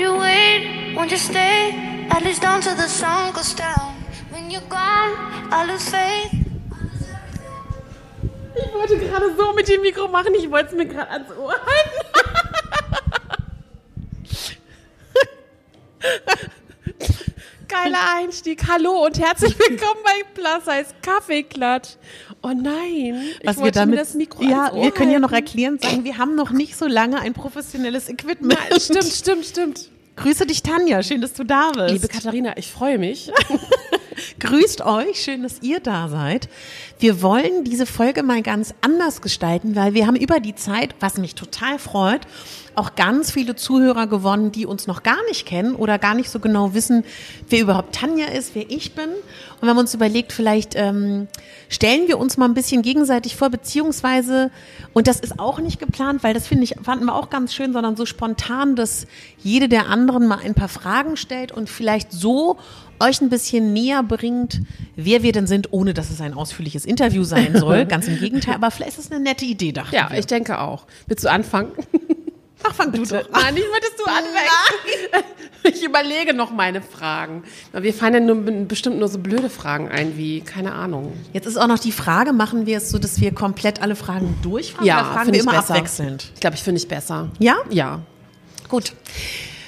[0.00, 0.94] Won't you wait?
[0.96, 2.06] Won't you stay?
[2.10, 4.02] At least until the sun goes down.
[4.30, 5.12] When you're gone,
[5.52, 6.32] I lose faith.
[8.56, 11.52] Ich wollte gerade so mit dem Mikro machen, ich wollte es mir gerade ans Ohr
[11.52, 12.00] halten.
[17.68, 18.66] Geiler Einstieg.
[18.68, 21.96] Hallo und herzlich willkommen bei Plus Size Kaffeeklatsch.
[22.42, 25.32] Oh nein, ich Was wir wollte damit, mir das Mikro ja, wir können ja noch
[25.32, 28.58] erklären, sagen, wir haben noch nicht so lange ein professionelles Equipment.
[28.80, 29.89] Stimmt, stimmt, stimmt.
[30.20, 31.02] Grüße dich, Tanja.
[31.02, 31.94] Schön, dass du da bist.
[31.94, 33.32] Liebe Katharina, ich freue mich.
[34.38, 36.50] Grüßt euch, schön, dass ihr da seid.
[36.98, 41.16] Wir wollen diese Folge mal ganz anders gestalten, weil wir haben über die Zeit, was
[41.16, 42.26] mich total freut,
[42.74, 46.38] auch ganz viele Zuhörer gewonnen, die uns noch gar nicht kennen oder gar nicht so
[46.38, 47.04] genau wissen,
[47.48, 49.08] wer überhaupt Tanja ist, wer ich bin.
[49.60, 51.28] Und wir haben uns überlegt, vielleicht ähm,
[51.68, 54.50] stellen wir uns mal ein bisschen gegenseitig vor, beziehungsweise,
[54.94, 57.72] und das ist auch nicht geplant, weil das finde ich, fanden wir auch ganz schön,
[57.72, 59.06] sondern so spontan, dass
[59.42, 62.56] jede der anderen mal ein paar Fragen stellt und vielleicht so
[63.00, 64.60] euch ein bisschen näher bringt,
[64.96, 67.84] wer wir denn sind, ohne dass es ein ausführliches Interview sein soll.
[67.86, 70.18] Ganz im Gegenteil, aber vielleicht ist es eine nette Idee, dachte Ja, wir.
[70.18, 70.84] ich denke auch.
[71.06, 71.72] Willst du anfangen?
[72.62, 73.24] Ach, fang du doch an.
[73.32, 75.24] Nein, ich möchtest du anfangen.
[75.64, 77.44] Ich überlege noch meine Fragen.
[77.72, 78.36] Wir fallen ja nur,
[78.66, 81.12] bestimmt nur so blöde Fragen ein, wie, keine Ahnung.
[81.32, 84.38] Jetzt ist auch noch die Frage, machen wir es so, dass wir komplett alle Fragen
[84.42, 85.74] durchfragen Ja, oder fragen finde wir ich immer besser.
[85.74, 86.30] abwechselnd?
[86.34, 87.28] Ich glaube, ich finde ich besser.
[87.38, 87.56] Ja?
[87.68, 88.00] Ja.
[88.68, 88.94] Gut.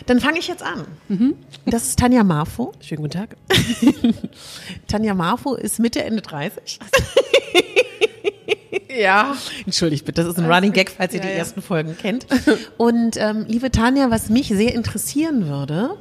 [0.06, 0.86] Dann fange ich jetzt an.
[1.66, 2.72] Das ist Tanja Marfo.
[2.80, 3.36] Schönen guten Tag.
[4.88, 6.78] Tanja Marfo ist Mitte, Ende 30.
[8.96, 9.36] Ja.
[9.64, 11.38] Entschuldigt bitte, das ist ein Running Gag, falls ihr Ja, die ja.
[11.38, 12.26] ersten Folgen kennt.
[12.76, 15.96] Und ähm, liebe Tanja, was mich sehr interessieren würde,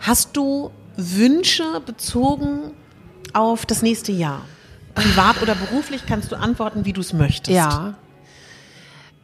[0.00, 2.72] hast du Wünsche bezogen
[3.32, 4.42] auf das nächste Jahr?
[4.94, 7.56] Privat oder beruflich kannst du antworten, wie du es möchtest.
[7.56, 7.94] Ja.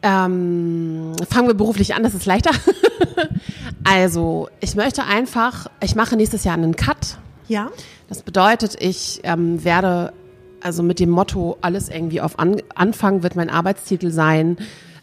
[0.03, 2.51] Ähm, fangen wir beruflich an, das ist leichter.
[3.83, 7.17] also, ich möchte einfach, ich mache nächstes Jahr einen Cut.
[7.47, 7.69] Ja?
[8.09, 10.11] Das bedeutet, ich ähm, werde
[10.61, 14.57] also mit dem Motto alles irgendwie auf An Anfang wird mein Arbeitstitel sein,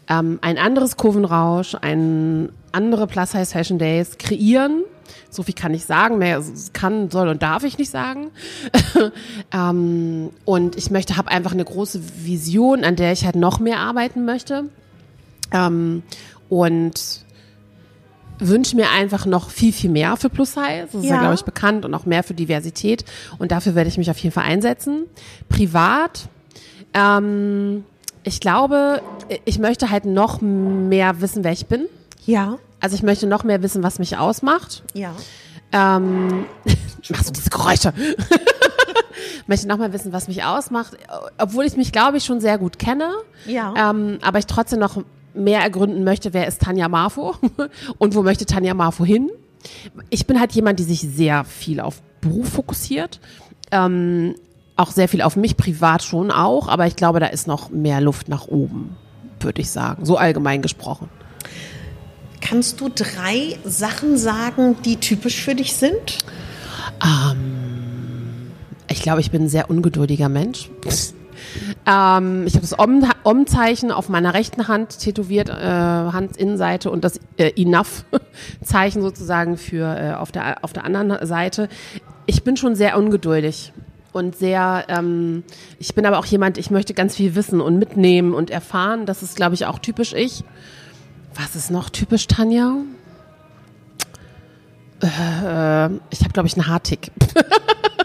[0.09, 4.83] ähm, ein anderes Kurvenrausch, ein andere Plus Size Fashion Days kreieren.
[5.29, 6.43] So viel kann ich sagen, mehr
[6.73, 8.31] kann, soll und darf ich nicht sagen.
[9.53, 13.79] ähm, und ich möchte, habe einfach eine große Vision, an der ich halt noch mehr
[13.79, 14.65] arbeiten möchte.
[15.51, 16.03] Ähm,
[16.47, 17.25] und
[18.39, 20.87] wünsche mir einfach noch viel, viel mehr für Plus Size.
[20.91, 23.05] Das ist ja, glaube ich, bekannt und auch mehr für Diversität.
[23.37, 25.05] Und dafür werde ich mich auf jeden Fall einsetzen.
[25.49, 26.29] Privat,
[26.93, 27.83] ähm,
[28.23, 29.01] ich glaube,
[29.45, 31.87] ich möchte halt noch mehr wissen, wer ich bin.
[32.25, 32.57] Ja.
[32.79, 34.83] Also ich möchte noch mehr wissen, was mich ausmacht.
[34.93, 35.13] Ja.
[35.71, 36.45] Ähm,
[37.09, 37.93] machst du diese Geräusche?
[39.47, 40.93] möchte noch mal wissen, was mich ausmacht,
[41.37, 43.11] obwohl ich mich, glaube ich, schon sehr gut kenne.
[43.45, 43.73] Ja.
[43.75, 45.03] Ähm, aber ich trotzdem noch
[45.39, 47.35] mehr ergründen möchte, wer ist Tanja Marfo
[47.97, 49.29] und wo möchte Tanja Marfo hin.
[50.09, 53.19] Ich bin halt jemand, die sich sehr viel auf Beruf fokussiert.
[53.71, 54.35] Ähm,
[54.75, 57.99] auch sehr viel auf mich, privat schon auch, aber ich glaube, da ist noch mehr
[57.99, 58.95] Luft nach oben,
[59.41, 60.05] würde ich sagen.
[60.05, 61.09] So allgemein gesprochen.
[62.39, 66.19] Kannst du drei Sachen sagen, die typisch für dich sind?
[68.87, 70.69] Ich glaube, ich bin ein sehr ungeduldiger Mensch.
[71.85, 77.19] Ähm, ich habe das Om- Om-Zeichen auf meiner rechten Hand tätowiert, äh, Handinnenseite und das
[77.37, 81.69] äh, Enough-Zeichen sozusagen für äh, auf, der, auf der anderen Seite.
[82.25, 83.73] Ich bin schon sehr ungeduldig
[84.11, 85.43] und sehr, ähm,
[85.77, 89.05] ich bin aber auch jemand, ich möchte ganz viel wissen und mitnehmen und erfahren.
[89.05, 90.43] Das ist, glaube ich, auch typisch ich.
[91.35, 92.73] Was ist noch typisch, Tanja?
[95.01, 97.11] Äh, ich habe, glaube ich, einen Haartick.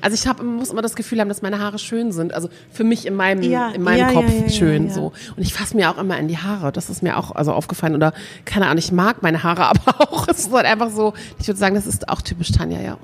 [0.00, 2.32] Also ich hab, muss immer das Gefühl haben, dass meine Haare schön sind.
[2.32, 5.12] Also für mich in meinem, Ja, in meinem ja, Kopf ja, schön so.
[5.36, 6.72] Und ich fasse mir auch immer in die Haare.
[6.72, 7.94] Das ist mir auch also aufgefallen.
[7.94, 8.12] Oder
[8.44, 11.14] keine Ahnung, ich mag meine Haare, aber auch es ist halt einfach so.
[11.38, 12.98] Ich würde sagen, das ist auch typisch Tanja, ja.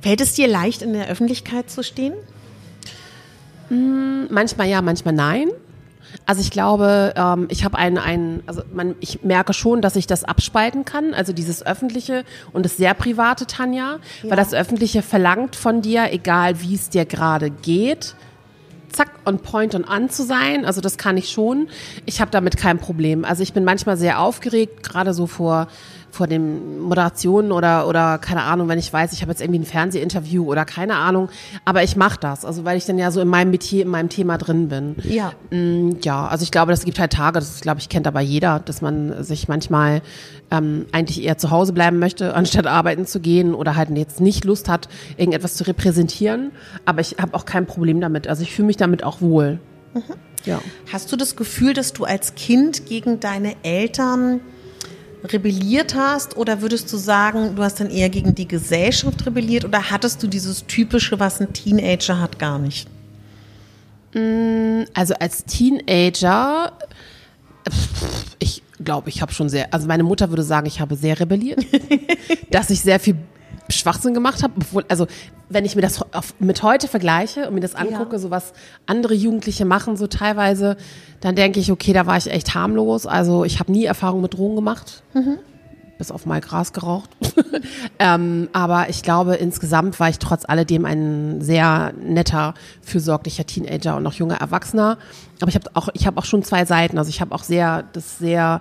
[0.00, 2.14] Fällt es dir leicht, in der Öffentlichkeit zu stehen?
[4.30, 5.48] Manchmal ja, manchmal nein.
[6.28, 10.06] Also ich glaube, ähm, ich habe einen, einen, also man, ich merke schon, dass ich
[10.06, 12.22] das abspalten kann, also dieses öffentliche
[12.52, 17.06] und das sehr private Tanja, weil das öffentliche verlangt von dir, egal wie es dir
[17.06, 18.14] gerade geht,
[18.92, 20.66] zack on point und an zu sein.
[20.66, 21.68] Also das kann ich schon.
[22.04, 23.24] Ich habe damit kein Problem.
[23.24, 25.68] Also ich bin manchmal sehr aufgeregt, gerade so vor
[26.18, 29.64] vor den Moderationen oder oder keine Ahnung, wenn ich weiß, ich habe jetzt irgendwie ein
[29.64, 31.28] Fernsehinterview oder keine Ahnung,
[31.64, 34.08] aber ich mache das, also weil ich dann ja so in meinem Metier, in meinem
[34.08, 34.96] Thema drin bin.
[35.04, 35.32] Ja.
[35.50, 38.58] Mm, Ja, also ich glaube, das gibt halt Tage, das glaube ich kennt aber jeder,
[38.58, 40.02] dass man sich manchmal
[40.50, 44.44] ähm, eigentlich eher zu Hause bleiben möchte, anstatt arbeiten zu gehen oder halt jetzt nicht
[44.44, 46.50] Lust hat, irgendetwas zu repräsentieren.
[46.84, 48.26] Aber ich habe auch kein Problem damit.
[48.26, 49.60] Also ich fühle mich damit auch wohl.
[50.44, 50.60] Ja.
[50.92, 54.40] Hast du das Gefühl, dass du als Kind gegen deine Eltern
[55.24, 56.36] rebelliert hast?
[56.36, 59.64] Oder würdest du sagen, du hast dann eher gegen die Gesellschaft rebelliert?
[59.64, 62.88] Oder hattest du dieses typische, was ein Teenager hat, gar nicht?
[64.94, 66.72] Also als Teenager,
[68.38, 71.64] ich glaube, ich habe schon sehr, also meine Mutter würde sagen, ich habe sehr rebelliert,
[72.50, 73.16] dass ich sehr viel
[73.70, 75.06] Schwachsinn gemacht habe, obwohl, also
[75.50, 78.18] wenn ich mir das auf, mit heute vergleiche und mir das angucke, Ja.
[78.18, 78.52] so was
[78.86, 80.76] andere Jugendliche machen, so teilweise,
[81.20, 83.06] dann denke ich, okay, da war ich echt harmlos.
[83.06, 85.02] Also ich habe nie Erfahrung mit Drogen gemacht.
[85.98, 87.10] Bis auf mal Gras geraucht.
[87.98, 94.04] ähm, aber ich glaube, insgesamt war ich trotz alledem ein sehr netter, fürsorglicher Teenager und
[94.04, 94.96] noch junger Erwachsener.
[95.40, 96.98] Aber ich habe auch, ich habe auch schon zwei Seiten.
[96.98, 98.60] Also ich habe auch sehr, das sehr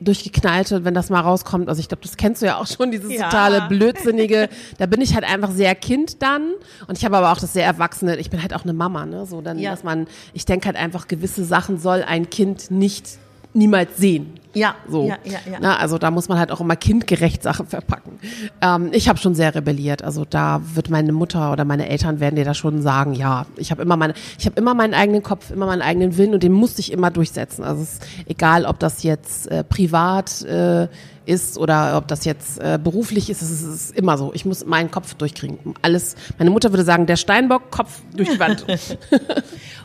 [0.00, 1.68] durchgeknallte, wenn das mal rauskommt.
[1.68, 3.24] Also ich glaube, das kennst du ja auch schon, dieses Ja.
[3.24, 4.48] totale blödsinnige.
[4.78, 6.52] Da bin ich halt einfach sehr Kind dann.
[6.86, 8.16] Und ich habe aber auch das sehr Erwachsene.
[8.16, 9.26] Ich bin halt auch eine Mama, ne?
[9.26, 9.70] So dann, Ja.
[9.72, 13.18] dass man, ich denke halt einfach, gewisse Sachen soll ein Kind nicht
[13.54, 14.34] niemals sehen.
[14.54, 15.06] Ja, So.
[15.06, 15.58] ja, ja, ja.
[15.60, 18.18] Na, also da muss man halt auch immer kindgerecht Sachen verpacken.
[18.60, 20.02] Ähm, ich habe schon sehr rebelliert.
[20.02, 23.70] Also da wird meine Mutter oder meine Eltern werden dir da schon sagen, ja, ich
[23.70, 26.52] habe immer meine, ich habe immer meinen eigenen Kopf, immer meinen eigenen Willen und den
[26.52, 27.62] musste ich immer durchsetzen.
[27.62, 30.88] Also es ist egal, ob das jetzt äh, privat äh,
[31.26, 34.32] ist oder ob das jetzt äh, beruflich ist, es ist, es ist immer so.
[34.32, 35.58] Ich muss meinen Kopf durchkriegen.
[35.82, 36.16] Alles.
[36.38, 38.64] Meine Mutter würde sagen, der Steinbock, Kopf durch die Wand.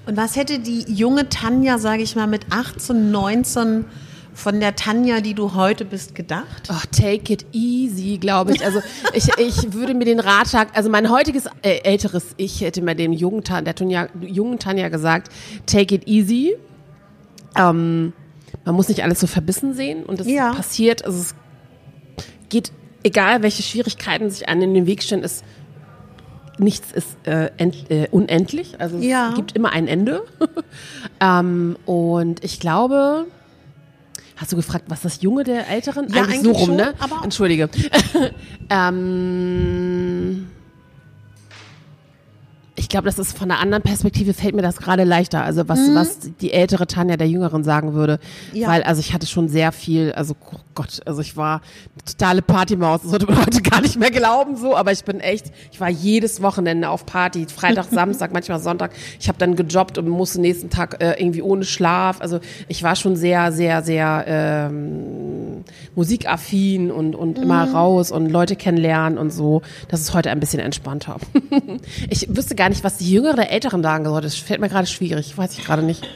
[0.06, 3.86] Und was hätte die junge Tanja, sage ich mal, mit 18, 19
[4.34, 6.70] von der Tanja, die du heute bist, gedacht?
[6.70, 8.66] Oh, take it easy, glaube ich.
[8.66, 8.82] Also
[9.14, 13.14] ich, ich würde mir den Ratschlag, also mein heutiges äh, älteres Ich hätte mir dem
[13.14, 15.32] jungen Tanja, der Tanja, jungen Tanja gesagt,
[15.68, 16.56] take it easy.
[17.56, 18.12] Ähm,
[18.66, 20.54] man muss nicht alles so verbissen sehen und es Ja.
[20.54, 21.36] passiert, also es
[22.50, 22.72] geht,
[23.04, 25.44] egal welche Schwierigkeiten sich einem in den Weg stellen, ist
[26.58, 29.34] nichts ist äh, end, äh, unendlich, also es Ja.
[29.36, 30.24] gibt immer ein Ende.
[31.20, 33.26] ähm, und ich glaube,
[34.36, 36.08] hast du gefragt, was das Junge der Älteren?
[36.10, 36.94] Ja, eigentlich so eigentlich rum, schon, ne?
[37.00, 37.70] aber- Entschuldige.
[38.70, 40.48] ähm,
[42.84, 45.42] ich glaube, das ist von einer anderen Perspektive fällt mir das gerade leichter.
[45.42, 48.20] Also was, was die ältere Tanja der Jüngeren sagen würde.
[48.52, 48.60] Mhm.
[48.60, 48.68] Ja.
[48.68, 51.62] Weil, also ich hatte schon sehr viel, also oh Gott, also ich war
[51.94, 53.02] eine totale Partymaus.
[53.02, 55.90] Das sollte man heute gar nicht mehr glauben so, aber ich bin echt, ich war
[55.90, 57.46] jedes Wochenende auf Party.
[57.46, 58.92] Freitag, Samstag, manchmal Sonntag.
[59.18, 62.20] Ich habe dann gejobbt und musste nächsten Tag äh, irgendwie ohne Schlaf.
[62.20, 65.23] Also ich war schon sehr, sehr, sehr ähm,
[65.96, 69.62] musikaffin und, und immer raus und Leute kennenlernen und so.
[69.90, 71.18] Das ist heute ein bisschen entspannter.
[72.10, 74.28] ich wüsste gar nicht, was die Jüngeren oder Älteren sagen sollte.
[74.28, 75.38] Das fällt mir gerade schwierig.
[75.38, 76.08] Weiß ich gerade nicht.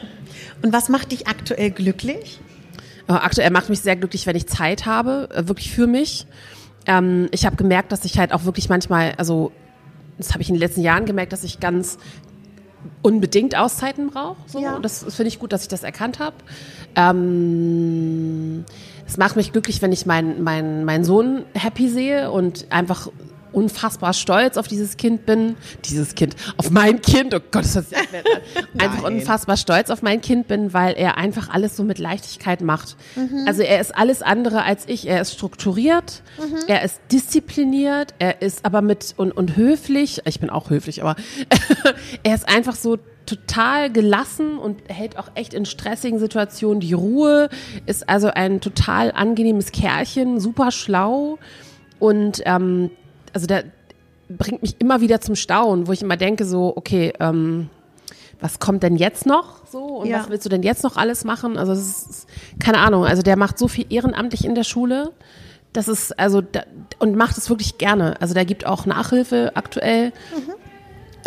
[0.64, 2.40] Und was macht dich aktuell glücklich?
[3.08, 6.26] Äh, Aktuell macht mich sehr glücklich, wenn ich Zeit habe, äh, wirklich für mich.
[6.86, 9.52] Ähm, ich habe gemerkt, dass ich halt auch wirklich manchmal, also
[10.18, 11.98] das habe ich in den letzten Jahren gemerkt, dass ich ganz
[13.02, 14.38] unbedingt Auszeiten brauche.
[14.48, 14.60] So.
[14.60, 14.80] Ja.
[14.80, 16.36] Das das finde ich gut, dass ich das erkannt habe.
[16.96, 18.66] Ähm,
[19.08, 23.10] es macht mich glücklich, wenn ich meinen mein, mein Sohn happy sehe und einfach
[23.54, 25.56] unfassbar stolz auf dieses Kind bin.
[25.86, 27.98] Dieses Kind, auf mein Kind, oh Gott, ist das ja
[28.78, 32.98] einfach unfassbar stolz auf mein Kind bin, weil er einfach alles so mit Leichtigkeit macht.
[33.48, 35.08] Also er ist alles andere als ich.
[35.08, 36.22] Er ist strukturiert,
[36.68, 40.22] er ist diszipliniert, er ist aber mit und, und höflich.
[40.26, 41.16] Ich bin auch höflich, aber
[42.24, 47.50] er ist einfach so total gelassen und hält auch echt in stressigen Situationen die Ruhe,
[47.86, 51.38] ist also ein total angenehmes Kerlchen, super schlau
[52.00, 52.90] und ähm,
[53.34, 53.66] also der
[54.30, 57.70] bringt mich immer wieder zum Staunen, wo ich immer denke so, okay, ähm,
[58.40, 60.20] was kommt denn jetzt noch so und Ja.
[60.20, 61.58] was willst du denn jetzt noch alles machen?
[61.58, 62.28] Also es ist,
[62.60, 65.12] keine Ahnung, also der macht so viel ehrenamtlich in der Schule.
[65.74, 66.64] Das ist also da,
[67.00, 68.20] und macht es wirklich gerne.
[68.22, 70.12] Also der gibt auch Nachhilfe aktuell.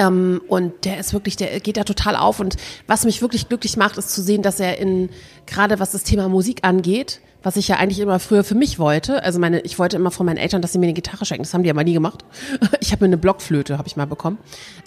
[0.00, 2.40] Ähm, und der ist wirklich, der geht da total auf.
[2.40, 5.11] Und was mich wirklich glücklich macht, ist zu sehen, dass er in,
[5.47, 9.23] gerade was das Thema Musik angeht, was ich ja eigentlich immer früher für mich wollte.
[9.23, 11.42] Also meine, ich wollte immer von meinen Eltern, dass sie mir eine Gitarre schenken.
[11.42, 12.25] Das haben die aber nie gemacht.
[12.80, 14.38] Ich habe mir eine Blockflöte, habe ich mal bekommen.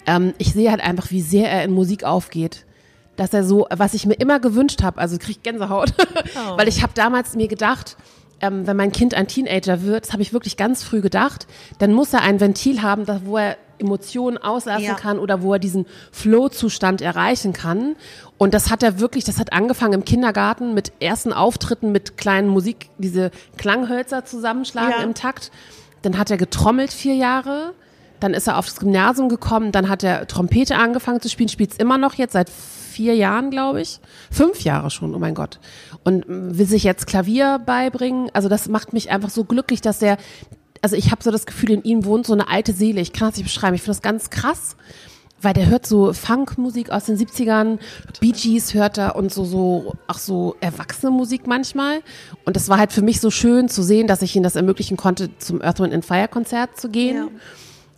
[0.06, 2.66] Ähm, ich sehe halt einfach, wie sehr er in Musik aufgeht.
[3.16, 5.94] Dass er so, was ich mir immer gewünscht habe, also krieg Gänsehaut,
[6.56, 7.96] weil ich habe damals mir gedacht,
[8.40, 11.46] ähm, wenn mein Kind ein Teenager wird, das habe ich wirklich ganz früh gedacht,
[11.78, 14.94] dann muss er ein Ventil haben, da, wo er Emotionen auslassen Ja.
[14.94, 17.96] kann oder wo er diesen Flow-Zustand erreichen kann.
[18.38, 22.48] Und das hat er wirklich, das hat angefangen im Kindergarten mit ersten Auftritten mit kleinen
[22.48, 25.02] Musik, diese Klanghölzer zusammenschlagen Ja.
[25.02, 25.50] im Takt.
[26.02, 27.72] Dann hat er getrommelt vier Jahre.
[28.20, 29.72] Dann ist er aufs Gymnasium gekommen.
[29.72, 33.50] Dann hat er Trompete angefangen zu spielen, spielt es immer noch jetzt seit vier Jahren,
[33.50, 33.98] glaube ich.
[34.30, 35.58] Fünf Jahre schon, oh mein Gott.
[36.04, 38.30] Und will sich jetzt Klavier beibringen.
[38.32, 40.16] Also das macht mich einfach so glücklich, dass er,
[40.84, 43.00] also ich habe so das Gefühl, in ihm wohnt so eine alte Seele.
[43.00, 43.74] Ich kann das nicht beschreiben.
[43.74, 44.76] Ich finde das ganz krass,
[45.40, 47.78] weil der hört so Funkmusik aus den 70ern,
[48.20, 52.00] Bee Gees hört er und so, so, auch so erwachsene Musik manchmal.
[52.44, 54.98] Und das war halt für mich so schön zu sehen, dass ich ihm das ermöglichen
[54.98, 57.16] konnte, zum Earth, Wind and Fire Konzert zu gehen.
[57.16, 57.28] Ja.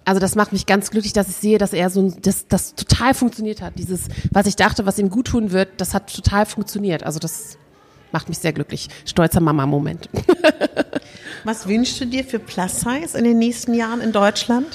[0.05, 2.77] Also das macht mich ganz glücklich, dass ich sehe, dass er so, ein- das, das
[2.77, 3.73] total funktioniert hat.
[3.77, 7.03] Dieses, was ich dachte, was ihm gut tun wird, das hat total funktioniert.
[7.03, 7.59] Also das
[8.13, 8.87] macht mich sehr glücklich.
[9.05, 10.09] Stolzer Mama-Moment.
[11.47, 14.67] Was wünschst du dir für Plus Size in den nächsten Jahren in Deutschland?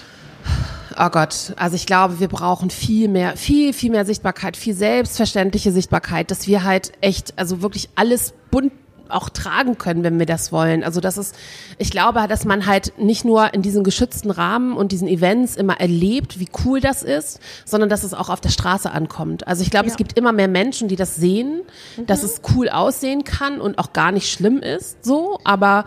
[0.97, 5.73] Oh Gott, also ich glaube, wir brauchen viel mehr, viel, viel mehr Sichtbarkeit, viel selbstverständliche
[5.73, 8.71] Sichtbarkeit, dass wir halt echt, also wirklich alles bunt
[9.11, 10.83] auch tragen können, wenn wir das wollen.
[10.83, 11.35] Also das ist,
[11.77, 15.79] ich glaube, dass man halt nicht nur in diesen geschützten Rahmen und diesen Events immer
[15.79, 19.47] erlebt, wie cool das ist, sondern dass es auch auf der Straße ankommt.
[19.47, 19.91] Also ich glaube, Ja.
[19.91, 21.61] es gibt immer mehr Menschen, die das sehen,
[22.07, 25.85] dass es cool aussehen kann und auch gar nicht schlimm ist, so, aber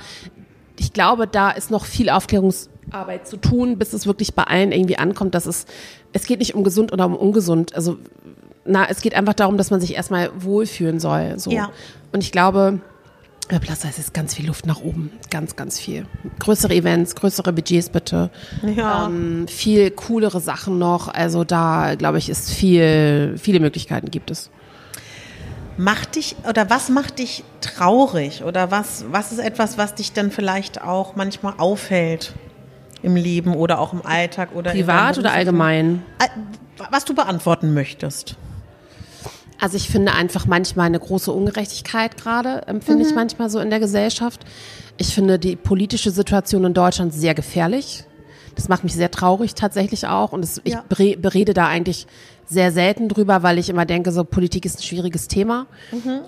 [0.79, 4.99] ich glaube, da ist noch viel Aufklärungsarbeit zu tun, bis es wirklich bei allen irgendwie
[4.99, 5.67] ankommt, dass es,
[6.13, 7.75] es geht nicht um gesund oder um ungesund.
[7.75, 7.99] Also,
[8.65, 11.39] na, es geht einfach darum, dass man sich erstmal wohlfühlen soll.
[11.39, 11.51] So.
[11.51, 11.71] Ja.
[12.13, 12.81] Und ich glaube,
[13.49, 15.11] bei Size ist ganz viel Luft nach oben.
[15.31, 16.07] Ganz, ganz viel.
[16.39, 18.31] Größere Events, größere Budgets bitte.
[18.75, 19.07] Ja.
[19.07, 21.09] Ähm, viel coolere Sachen noch.
[21.09, 24.51] Also da, glaube ich, ist viel, viele Möglichkeiten gibt es.
[25.77, 30.31] Macht dich oder was macht dich traurig oder was was ist etwas, was dich dann
[30.31, 32.33] vielleicht auch manchmal aufhält
[33.03, 36.03] im Leben oder auch im Alltag oder Privat oder allgemein?
[36.19, 36.29] Äh,
[36.91, 38.37] Was du beantworten möchtest.
[39.61, 43.81] Also ich finde einfach manchmal eine große Ungerechtigkeit gerade, empfinde ich manchmal so in der
[43.81, 44.45] Gesellschaft.
[44.97, 48.05] Ich finde die politische Situation in Deutschland sehr gefährlich.
[48.55, 50.33] Das macht mich sehr traurig tatsächlich auch.
[50.33, 50.61] Und Ja.
[50.65, 52.07] ich bere- berede da eigentlich
[52.47, 55.67] sehr selten drüber, weil ich immer denke, so Politik ist ein schwieriges Thema.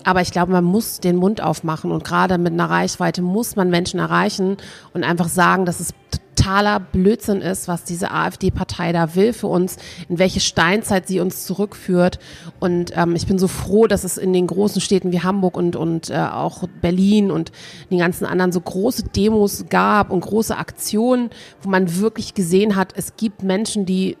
[0.03, 3.69] Aber ich glaube, man muss den Mund aufmachen und gerade mit einer Reichweite muss man
[3.69, 4.57] Menschen erreichen
[4.93, 5.93] und einfach sagen, dass es
[6.37, 9.77] totaler Blödsinn ist, was diese AfD-Partei da will für uns,
[10.07, 12.19] in welche Steinzeit sie uns zurückführt.
[12.59, 15.75] Und ähm, ich bin so froh, dass es in den großen Städten wie Hamburg und,
[15.75, 17.51] und äh, auch Berlin und
[17.91, 21.29] den ganzen anderen so große Demos gab und große Aktionen,
[21.61, 24.17] wo man wirklich gesehen hat, es gibt Menschen, die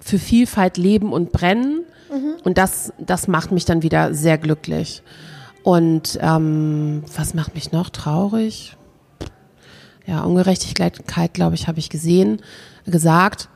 [0.00, 1.84] für Vielfalt leben und brennen.
[2.44, 5.02] Und das, das macht mich dann wieder sehr glücklich.
[5.62, 8.76] Und ähm, was macht mich noch traurig?
[10.08, 12.40] Ja, Ungerechtigkeit, glaube ich, habe ich gesehen,
[12.86, 13.50] gesagt.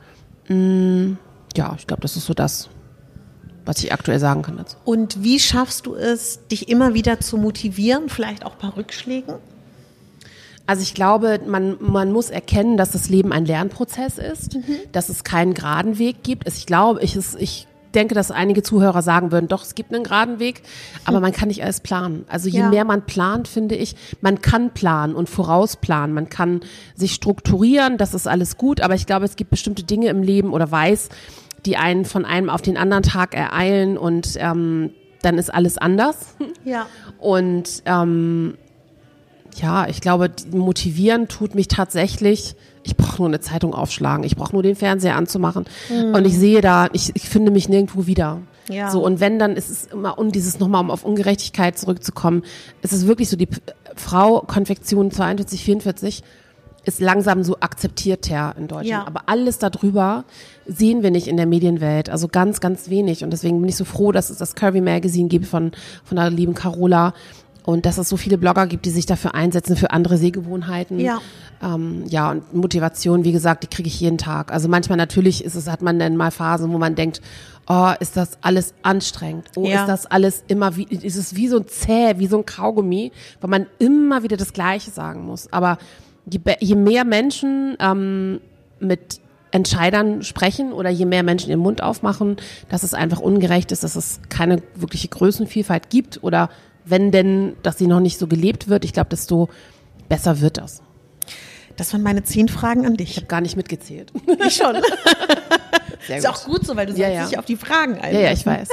[0.47, 1.13] Mm,
[1.57, 2.69] ja, ich glaube, das ist so das,
[3.65, 4.77] was ich aktuell sagen kann dazu.
[4.85, 9.33] Und wie schaffst du es, dich immer wieder zu motivieren, vielleicht auch ein paar Rückschlägen?
[10.67, 14.59] Also ich glaube, man, man muss erkennen, dass das Leben ein Lernprozess ist,
[14.91, 16.47] dass es keinen geraden Weg gibt.
[16.47, 20.39] Ich glaube, ich, ich denke, dass einige Zuhörer sagen würden, doch, es gibt einen geraden
[20.39, 20.61] Weg,
[21.05, 22.25] aber man kann nicht alles planen.
[22.27, 22.69] Also je Ja.
[22.69, 26.61] mehr man plant, finde ich, man kann planen und vorausplanen, man kann
[26.95, 30.51] sich strukturieren, das ist alles gut, aber ich glaube, es gibt bestimmte Dinge im Leben
[30.51, 31.09] oder weiß,
[31.65, 36.35] die einen von einem auf den anderen Tag ereilen und ähm, dann ist alles anders.
[36.65, 36.85] Ja.
[37.19, 38.55] Und ähm,
[39.61, 42.55] ja, ich glaube, motivieren tut mich tatsächlich.
[42.83, 44.23] Ich brauche nur eine Zeitung aufschlagen.
[44.23, 45.65] Ich brauche nur den Fernseher anzumachen.
[45.89, 48.41] Und ich sehe da, ich, ich finde mich nirgendwo wieder.
[48.69, 48.89] Ja.
[48.89, 52.43] So, und wenn, dann ist es immer, um dieses nochmal, um auf Ungerechtigkeit zurückzukommen,
[52.81, 53.49] ist es wirklich so, die
[53.95, 56.23] Frau Konfektion 42, 44
[56.85, 58.87] ist langsam so akzeptierter in Deutschland.
[58.87, 59.07] Ja.
[59.07, 60.25] Aber alles darüber
[60.65, 62.09] sehen wir nicht in der Medienwelt.
[62.09, 63.23] Also ganz, ganz wenig.
[63.23, 65.71] Und deswegen bin ich so froh, dass es das Curvy Magazine gibt von,
[66.03, 67.13] von der lieben Carola.
[67.65, 70.99] Und dass es so viele Blogger gibt, die sich dafür einsetzen, für andere Sehgewohnheiten.
[70.99, 71.21] Ja.
[71.61, 74.51] Ähm, ja, und Motivation, wie gesagt, die kriege ich jeden Tag.
[74.51, 77.21] Also manchmal natürlich ist es, hat man dann mal Phasen, wo man denkt,
[77.69, 79.45] oh, ist das alles anstrengend?
[79.55, 79.81] Oh, Ja.
[79.81, 83.13] ist das alles immer wie, ist es wie so ein Zäh, wie so ein Kaugummi,
[83.39, 85.51] weil man immer wieder das Gleiche sagen muss.
[85.53, 85.77] Aber
[86.29, 88.41] je, je mehr Menschen ähm,
[88.81, 92.37] mit Entscheidern sprechen oder je mehr Menschen ihren Mund aufmachen,
[92.69, 96.49] dass es einfach ungerecht ist, dass es keine wirkliche Größenvielfalt gibt oder
[96.85, 99.49] wenn denn, dass sie noch nicht so gelebt wird, ich glaube, desto
[100.09, 100.81] besser wird das.
[101.77, 103.15] Das waren meine zehn Fragen an Ich dich.
[103.17, 104.11] habe gar nicht mitgezählt.
[104.47, 104.75] Ich schon.
[106.07, 107.25] Sehr Ist auch gut so, weil du Ja, sollst ja.
[107.29, 108.13] dich auf die Fragen ein.
[108.13, 108.67] Ja, ja, ich weiß.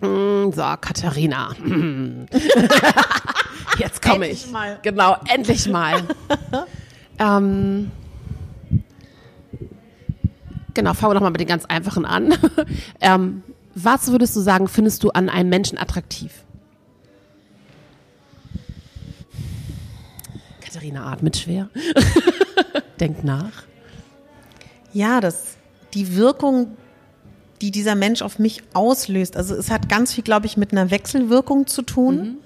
[0.00, 1.54] Mm, So, Katharina.
[3.78, 4.50] Jetzt komme Endlich ich.
[4.52, 4.78] mal.
[4.82, 6.02] Genau, endlich mal.
[7.18, 7.90] ähm,
[10.74, 12.34] genau, fangen wir doch mal mit den ganz einfachen an.
[13.00, 13.42] ähm,
[13.74, 16.32] was würdest du sagen, findest du an einem Menschen attraktiv?
[20.86, 21.68] Katharina atmet schwer.
[23.00, 23.64] Denkt nach.
[24.92, 25.56] Ja, das,
[25.94, 26.76] die Wirkung,
[27.60, 29.36] die dieser Mensch auf mich auslöst.
[29.36, 32.38] Also es hat ganz viel, glaube ich, mit einer Wechselwirkung zu tun.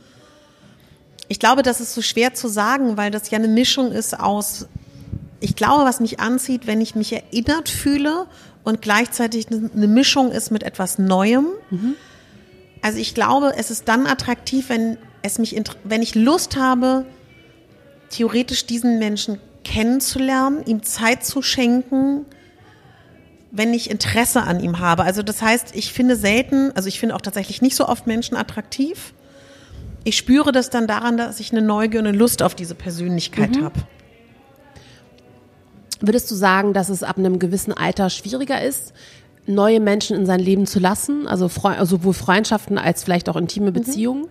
[1.28, 4.66] Ich glaube, das ist so schwer zu sagen, weil das ja eine Mischung ist aus,
[5.40, 8.26] ich glaube, was mich anzieht, wenn ich mich erinnert fühle
[8.64, 11.47] und gleichzeitig eine Mischung ist mit etwas Neuem.
[12.82, 17.06] Also ich glaube, es ist dann attraktiv, wenn es mich, wenn ich Lust habe,
[18.11, 22.26] theoretisch diesen Menschen kennenzulernen, ihm Zeit zu schenken,
[23.52, 25.05] wenn ich Interesse an ihm habe.
[25.05, 28.37] Also das heißt, ich finde selten, also ich finde auch tatsächlich nicht so oft Menschen
[28.37, 29.14] attraktiv.
[30.05, 33.57] Ich spüre das dann daran, dass ich eine Neugier und eine Lust auf diese Persönlichkeit
[33.57, 33.64] mhm.
[33.64, 33.81] habe.
[36.00, 38.95] Würdest du sagen, dass es ab einem gewissen Alter schwieriger ist,
[39.47, 41.26] neue Menschen in sein Leben zu lassen?
[41.26, 41.49] Also
[41.85, 43.75] sowohl Freundschaften als vielleicht auch intime mhm.
[43.75, 44.29] Beziehungen?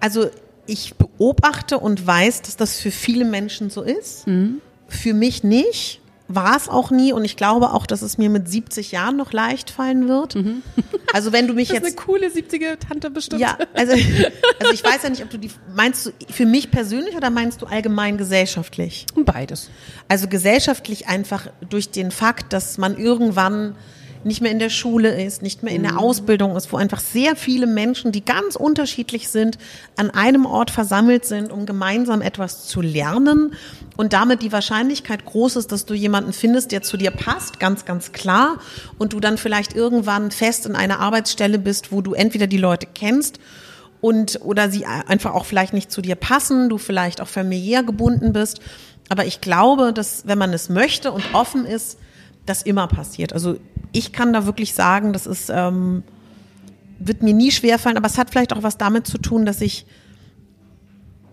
[0.00, 0.30] Also
[0.66, 4.26] ich beobachte und weiß, dass das für viele Menschen so ist.
[4.26, 4.60] Mhm.
[4.88, 6.00] Für mich nicht
[6.32, 9.32] war es auch nie und ich glaube auch, dass es mir mit 70 Jahren noch
[9.32, 10.36] leicht fallen wird.
[10.36, 10.62] Mhm.
[11.12, 11.86] Also wenn du mich das jetzt.
[11.86, 13.40] Das ist eine coole 70er Tante bestimmt.
[13.40, 13.94] Ja, also,
[14.60, 17.62] also ich weiß ja nicht, ob du die, meinst du für mich persönlich oder meinst
[17.62, 19.06] du allgemein gesellschaftlich?
[19.16, 19.70] Beides.
[20.06, 23.74] Also gesellschaftlich einfach durch den Fakt, dass man irgendwann
[24.24, 25.98] nicht mehr in der Schule ist, nicht mehr in der mhm.
[25.98, 29.58] Ausbildung ist, wo einfach sehr viele Menschen, die ganz unterschiedlich sind,
[29.96, 33.54] an einem Ort versammelt sind, um gemeinsam etwas zu lernen
[33.96, 37.84] und damit die Wahrscheinlichkeit groß ist, dass du jemanden findest, der zu dir passt, ganz,
[37.84, 38.58] ganz klar,
[38.98, 42.86] und du dann vielleicht irgendwann fest in einer Arbeitsstelle bist, wo du entweder die Leute
[42.92, 43.40] kennst
[44.00, 48.32] und oder sie einfach auch vielleicht nicht zu dir passen, du vielleicht auch familiär gebunden
[48.32, 48.60] bist.
[49.08, 51.98] Aber ich glaube, dass wenn man es möchte und offen ist,
[52.50, 53.32] das immer passiert.
[53.32, 53.56] Also
[53.92, 56.02] ich kann da wirklich sagen, das ist, ähm,
[56.98, 59.86] wird mir nie schwerfallen, aber es hat vielleicht auch was damit zu tun, dass ich,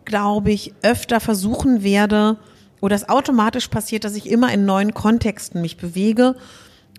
[0.06, 2.38] glaube ich, öfter versuchen werde,
[2.80, 6.36] oder es automatisch passiert, dass ich immer in neuen Kontexten mich bewege.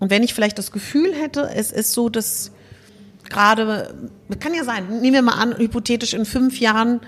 [0.01, 2.51] Und wenn ich vielleicht das Gefühl hätte, es ist so, dass
[3.29, 3.95] gerade,
[4.41, 7.01] kann ja sein, nehmen wir mal an, hypothetisch in fünf Jahren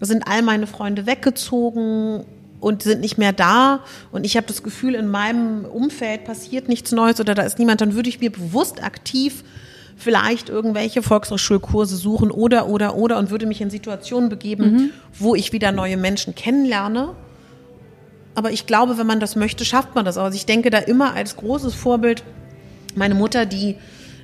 [0.00, 2.24] sind all meine Freunde weggezogen
[2.64, 3.80] und sind nicht mehr da
[4.10, 7.82] und ich habe das Gefühl, in meinem Umfeld passiert nichts Neues oder da ist niemand,
[7.82, 9.44] dann würde ich mir bewusst aktiv
[9.96, 14.90] vielleicht irgendwelche Volkshochschulkurse suchen oder, oder, oder und würde mich in Situationen begeben, mhm.
[15.18, 17.14] wo ich wieder neue Menschen kennenlerne.
[18.34, 20.18] Aber ich glaube, wenn man das möchte, schafft man das.
[20.18, 22.24] Also ich denke da immer als großes Vorbild
[22.96, 23.76] meine Mutter, die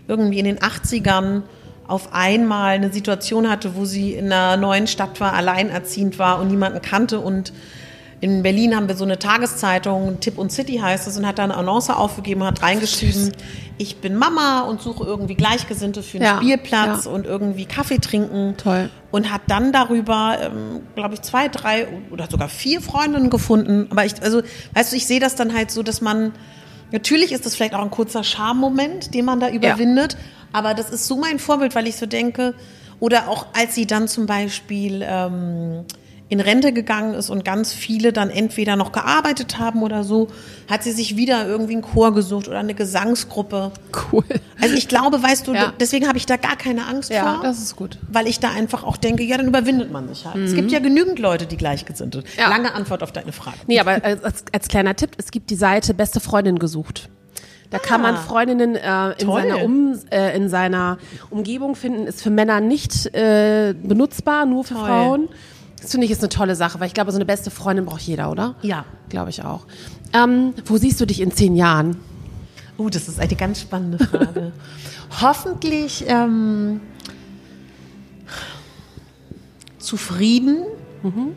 [0.08, 1.42] irgendwie in den 80ern
[1.86, 6.48] auf einmal eine Situation hatte, wo sie in einer neuen Stadt war, alleinerziehend war und
[6.48, 7.52] niemanden kannte und
[8.20, 11.44] in Berlin haben wir so eine Tageszeitung, Tip und City heißt es, und hat da
[11.44, 13.32] eine Annonce aufgegeben, hat reingeschrieben,
[13.78, 17.10] ich bin Mama und suche irgendwie Gleichgesinnte für einen ja, Spielplatz ja.
[17.10, 18.56] und irgendwie Kaffee trinken.
[18.58, 18.90] Toll.
[19.10, 23.86] Und hat dann darüber, ähm, glaube ich, zwei, drei oder sogar vier Freundinnen gefunden.
[23.90, 24.42] Aber ich, also,
[24.74, 26.32] weißt du, ich sehe das dann halt so, dass man,
[26.92, 30.18] natürlich ist das vielleicht auch ein kurzer Schammoment, den man da überwindet, ja.
[30.52, 32.54] aber das ist so mein Vorbild, weil ich so denke,
[33.00, 35.86] oder auch als sie dann zum Beispiel ähm,
[36.30, 40.28] in Rente gegangen ist und ganz viele dann entweder noch gearbeitet haben oder so,
[40.70, 43.72] hat sie sich wieder irgendwie einen Chor gesucht oder eine Gesangsgruppe.
[44.12, 44.24] Cool.
[44.60, 45.72] Also ich glaube, weißt du, ja.
[45.80, 47.32] deswegen habe ich da gar keine Angst ja, vor.
[47.32, 47.98] Ja, das ist gut.
[48.08, 50.36] Weil ich da einfach auch denke, ja, dann überwindet man sich halt.
[50.36, 50.44] Mhm.
[50.44, 52.24] Es gibt ja genügend Leute, die gleichgesinnt sind.
[52.38, 52.48] Ja.
[52.48, 53.56] Lange Antwort auf deine Frage.
[53.66, 57.08] Nee, aber als, als kleiner Tipp, es gibt die Seite Beste Freundin gesucht.
[57.70, 58.18] Da ah, kann man ah.
[58.18, 60.98] Freundinnen äh, in, seiner um, äh, in seiner
[61.30, 62.06] Umgebung finden.
[62.06, 64.86] Ist für Männer nicht äh, benutzbar, nur für toll.
[64.86, 65.28] Frauen.
[65.80, 68.02] Das finde ich ist eine tolle Sache, weil ich glaube, so eine beste Freundin braucht
[68.02, 68.54] jeder, oder?
[68.62, 68.84] Ja.
[69.08, 69.66] Glaube ich auch.
[70.12, 71.96] Ähm, wo siehst du dich in zehn Jahren?
[72.76, 74.52] Oh, das ist eine ganz spannende Frage.
[75.20, 76.80] Hoffentlich ähm,
[79.78, 80.64] zufrieden.
[81.02, 81.34] Mhm.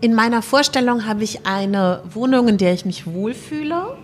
[0.00, 3.96] In meiner Vorstellung habe ich eine Wohnung, in der ich mich wohlfühle.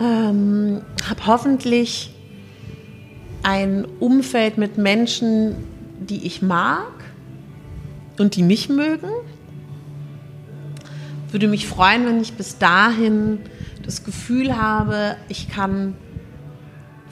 [0.00, 2.14] Ähm, habe hoffentlich
[3.42, 5.56] ein Umfeld mit Menschen,
[6.00, 7.01] die ich mag
[8.18, 9.08] und die mich mögen.
[11.30, 13.38] Würde mich freuen, wenn ich bis dahin
[13.84, 15.96] das Gefühl habe, ich kann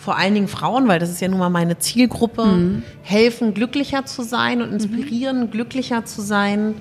[0.01, 2.83] vor allen Dingen Frauen, weil das ist ja nun mal meine Zielgruppe, mhm.
[3.03, 5.51] helfen, glücklicher zu sein und inspirieren, mhm.
[5.51, 6.75] glücklicher zu sein.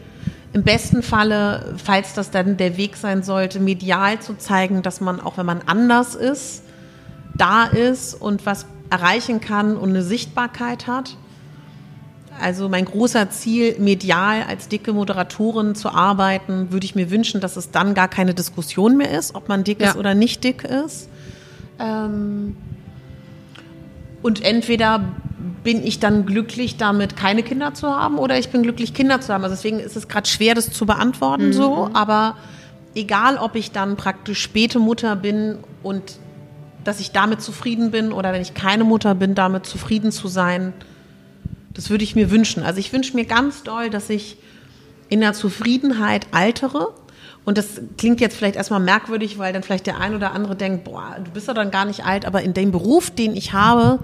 [0.53, 5.19] Im besten Falle, falls das dann der Weg sein sollte, medial zu zeigen, dass man,
[5.19, 6.63] auch wenn man anders ist,
[7.35, 11.17] da ist und was erreichen kann und eine Sichtbarkeit hat.
[12.39, 17.57] Also mein großer Ziel, medial als dicke Moderatorin zu arbeiten, würde ich mir wünschen, dass
[17.57, 19.89] es dann gar keine Diskussion mehr ist, ob man dick ja.
[19.89, 21.09] ist oder nicht dick ist.
[21.79, 22.55] Ähm
[24.21, 25.01] und entweder
[25.63, 29.33] bin ich dann glücklich damit, keine Kinder zu haben, oder ich bin glücklich, Kinder zu
[29.33, 29.43] haben.
[29.43, 31.53] Also deswegen ist es gerade schwer, das zu beantworten mhm.
[31.53, 31.89] so.
[31.93, 32.35] Aber
[32.95, 36.17] egal, ob ich dann praktisch späte Mutter bin und
[36.83, 40.73] dass ich damit zufrieden bin oder wenn ich keine Mutter bin, damit zufrieden zu sein,
[41.73, 42.63] das würde ich mir wünschen.
[42.63, 44.37] Also ich wünsche mir ganz doll, dass ich
[45.09, 46.93] in der Zufriedenheit altere
[47.45, 50.83] Und das klingt jetzt vielleicht erstmal merkwürdig, weil dann vielleicht der ein oder andere denkt,
[50.83, 53.99] boah, du bist ja dann gar nicht alt, aber in dem Beruf, den ich habe,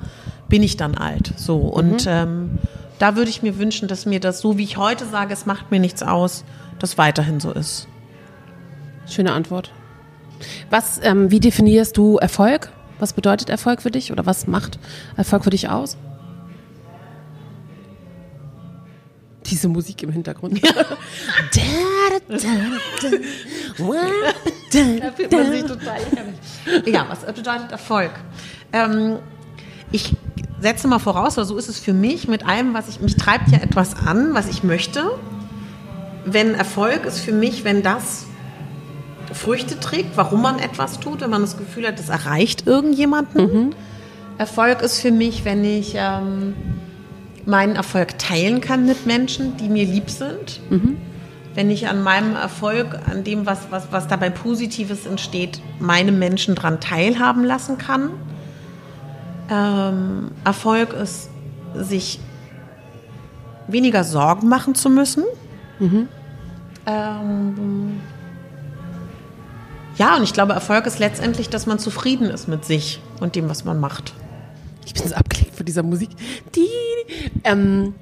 [0.49, 1.33] bin ich dann alt.
[1.37, 1.57] So.
[1.57, 2.57] Und ähm,
[2.97, 5.69] da würde ich mir wünschen, dass mir das, so wie ich heute sage, es macht
[5.69, 6.43] mir nichts aus,
[6.79, 7.87] das weiterhin so ist.
[9.07, 9.71] Schöne Antwort.
[10.69, 12.71] Was, ähm, wie definierst du Erfolg?
[12.99, 14.79] Was bedeutet Erfolg für dich oder was macht
[15.17, 15.97] Erfolg für dich aus?
[19.45, 20.61] Diese Musik im Hintergrund.
[24.99, 26.35] Da fühlt man sich total lächerlich.
[26.85, 28.11] Ja, was bedeutet Erfolg?
[28.73, 29.17] Ähm,
[29.91, 30.15] ich
[30.59, 33.49] setze mal voraus, oder so ist es für mich, mit allem, was ich, mich treibt
[33.51, 35.11] ja etwas an, was ich möchte.
[36.25, 38.25] Wenn Erfolg ist für mich, wenn das
[39.33, 43.75] Früchte trägt, warum man etwas tut, wenn man das Gefühl hat, das erreicht irgendjemanden.
[44.37, 46.55] Erfolg ist für mich, wenn ich ähm,
[47.45, 50.61] meinen Erfolg teilen kann mit Menschen, die mir lieb sind.
[51.53, 56.55] Wenn ich an meinem Erfolg, an dem, was, was, was dabei Positives entsteht, meine Menschen
[56.55, 58.09] daran teilhaben lassen kann.
[59.49, 61.29] Ähm, Erfolg ist,
[61.75, 62.19] sich
[63.67, 65.23] weniger Sorgen machen zu müssen.
[66.87, 68.01] Ähm,
[69.97, 73.49] ja, und ich glaube, Erfolg ist letztendlich, dass man zufrieden ist mit sich und dem,
[73.49, 74.13] was man macht.
[74.85, 76.09] Ich bin so abgelenkt von dieser Musik.
[76.55, 76.67] Die,
[77.45, 77.93] ähm,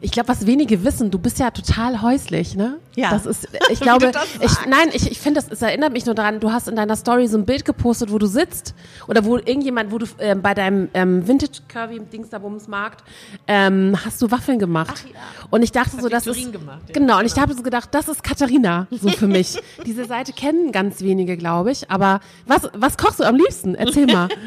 [0.00, 2.78] ich glaube, was wenige wissen, du bist ja total häuslich, ne?
[2.94, 3.10] Ja.
[3.10, 6.14] Das ist, ich glaube, das ich, nein, ich, ich finde, das, es erinnert mich nur
[6.14, 8.74] daran, du hast in deiner Story so ein Bild gepostet, wo du sitzt
[9.08, 13.04] oder wo irgendjemand, wo du ähm, bei deinem ähm, Vintage Curvy Dingsterbums Markt
[13.46, 15.02] ähm, hast du Waffeln gemacht.
[15.04, 15.18] Ach ja.
[15.50, 16.92] Und ich dachte so, das ist gemacht, ja.
[16.92, 17.18] genau.
[17.18, 19.56] Und ich habe so gedacht, das ist Katharina so für mich.
[19.86, 21.90] Diese Seite kennen ganz wenige, glaube ich.
[21.90, 23.74] Aber was was kochst du am liebsten?
[23.74, 24.28] Erzähl mal.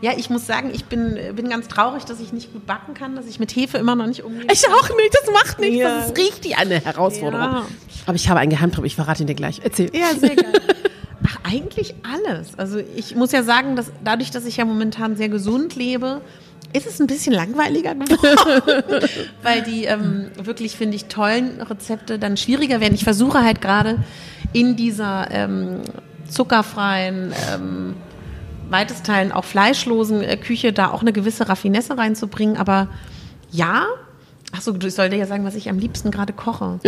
[0.00, 3.16] Ja, ich muss sagen, ich bin, bin ganz traurig, dass ich nicht gut backen kann,
[3.16, 4.46] dass ich mit Hefe immer noch nicht umgehe.
[4.52, 5.76] Ich auch nicht, das macht nichts.
[5.76, 5.98] Ja.
[5.98, 7.46] Das ist richtig eine Herausforderung.
[7.46, 7.66] Ja.
[8.06, 9.60] Aber ich habe einen Geheimtipp, ich verrate ihn dir gleich.
[9.64, 9.90] Erzähl.
[9.94, 10.52] Ja, sehr geil.
[11.26, 12.58] Ach, eigentlich alles.
[12.58, 16.20] Also ich muss ja sagen, dass dadurch, dass ich ja momentan sehr gesund lebe,
[16.74, 19.08] ist es ein bisschen langweiliger geworden,
[19.42, 22.94] weil die ähm, wirklich, finde ich, tollen Rezepte dann schwieriger werden.
[22.94, 24.02] Ich versuche halt gerade
[24.52, 25.80] in dieser ähm,
[26.28, 27.94] zuckerfreien, ähm,
[28.74, 32.56] weitesteilen auch fleischlosen äh, Küche da auch eine gewisse Raffinesse reinzubringen.
[32.56, 32.88] Aber
[33.50, 33.86] ja,
[34.52, 36.78] Achso, du ich sollte ja sagen, was ich am liebsten gerade koche.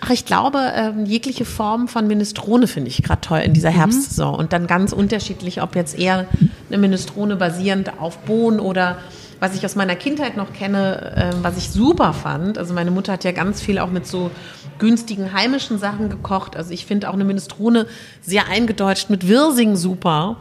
[0.00, 4.34] Ach, ich glaube, ähm, jegliche Form von Minestrone finde ich gerade toll in dieser Herbstsaison.
[4.34, 6.26] Und dann ganz unterschiedlich, ob jetzt eher
[6.68, 8.98] eine Minestrone basierend auf Bohnen oder
[9.38, 12.58] was ich aus meiner Kindheit noch kenne, ähm, was ich super fand.
[12.58, 14.32] Also meine Mutter hat ja ganz viel auch mit so
[14.78, 16.56] günstigen heimischen Sachen gekocht.
[16.56, 17.86] Also ich finde auch eine Minestrone
[18.20, 20.36] sehr eingedeutscht mit Wirsing super.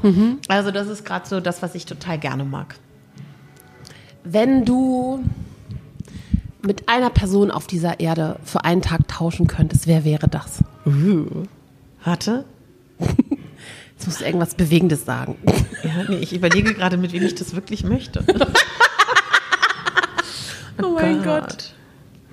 [0.48, 2.76] Also das ist gerade so das, was ich total gerne mag.
[4.24, 5.24] Wenn du
[6.62, 10.60] mit einer Person auf dieser Erde für einen Tag tauschen könntest, wer wäre das?
[12.04, 12.46] Warte.
[13.00, 15.38] Jetzt musst du irgendwas Bewegendes sagen.
[15.84, 18.24] Ja, nee, ich überlege gerade, mit wem ich das wirklich möchte.
[20.84, 21.74] Oh mein Gott.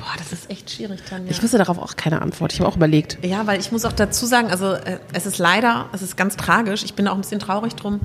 [0.09, 1.31] Boah, das ist echt schwierig, Tanja.
[1.31, 2.55] Ich wüsste darauf auch keine Antwort.
[2.55, 3.19] Ich habe auch überlegt.
[3.23, 6.39] ja, weil ich muss auch dazu sagen, also äh, es ist leider, es ist ganz
[6.39, 6.83] tragisch.
[6.83, 8.01] Ich bin auch ein bisschen traurig drum.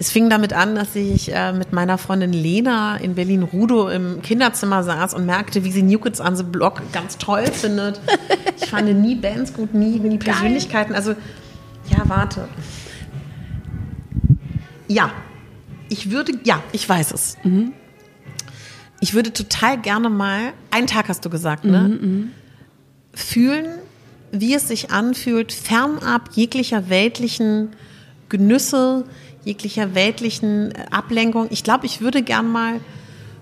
[0.00, 4.82] Es fing damit an, dass ich äh, mit meiner Freundin Lena in Berlin-Rudow im Kinderzimmer
[4.82, 8.00] saß und merkte, wie sie New Kids on the Block ganz toll findet.
[8.60, 10.94] Ich fand nie Bands gut, nie, nie Persönlichkeiten.
[10.94, 11.12] Also,
[11.90, 12.48] ja, warte.
[14.88, 15.10] Ja,
[15.88, 17.36] ich würde, ja, ich weiß es.
[19.04, 22.30] Ich würde total gerne mal, einen Tag hast du gesagt, ne?
[23.12, 23.66] Fühlen,
[24.32, 27.68] wie es sich anfühlt, fernab jeglicher weltlichen
[28.30, 29.04] Genüsse,
[29.44, 31.48] jeglicher weltlichen äh, Ablenkung.
[31.50, 32.80] Ich glaube, ich würde gern mal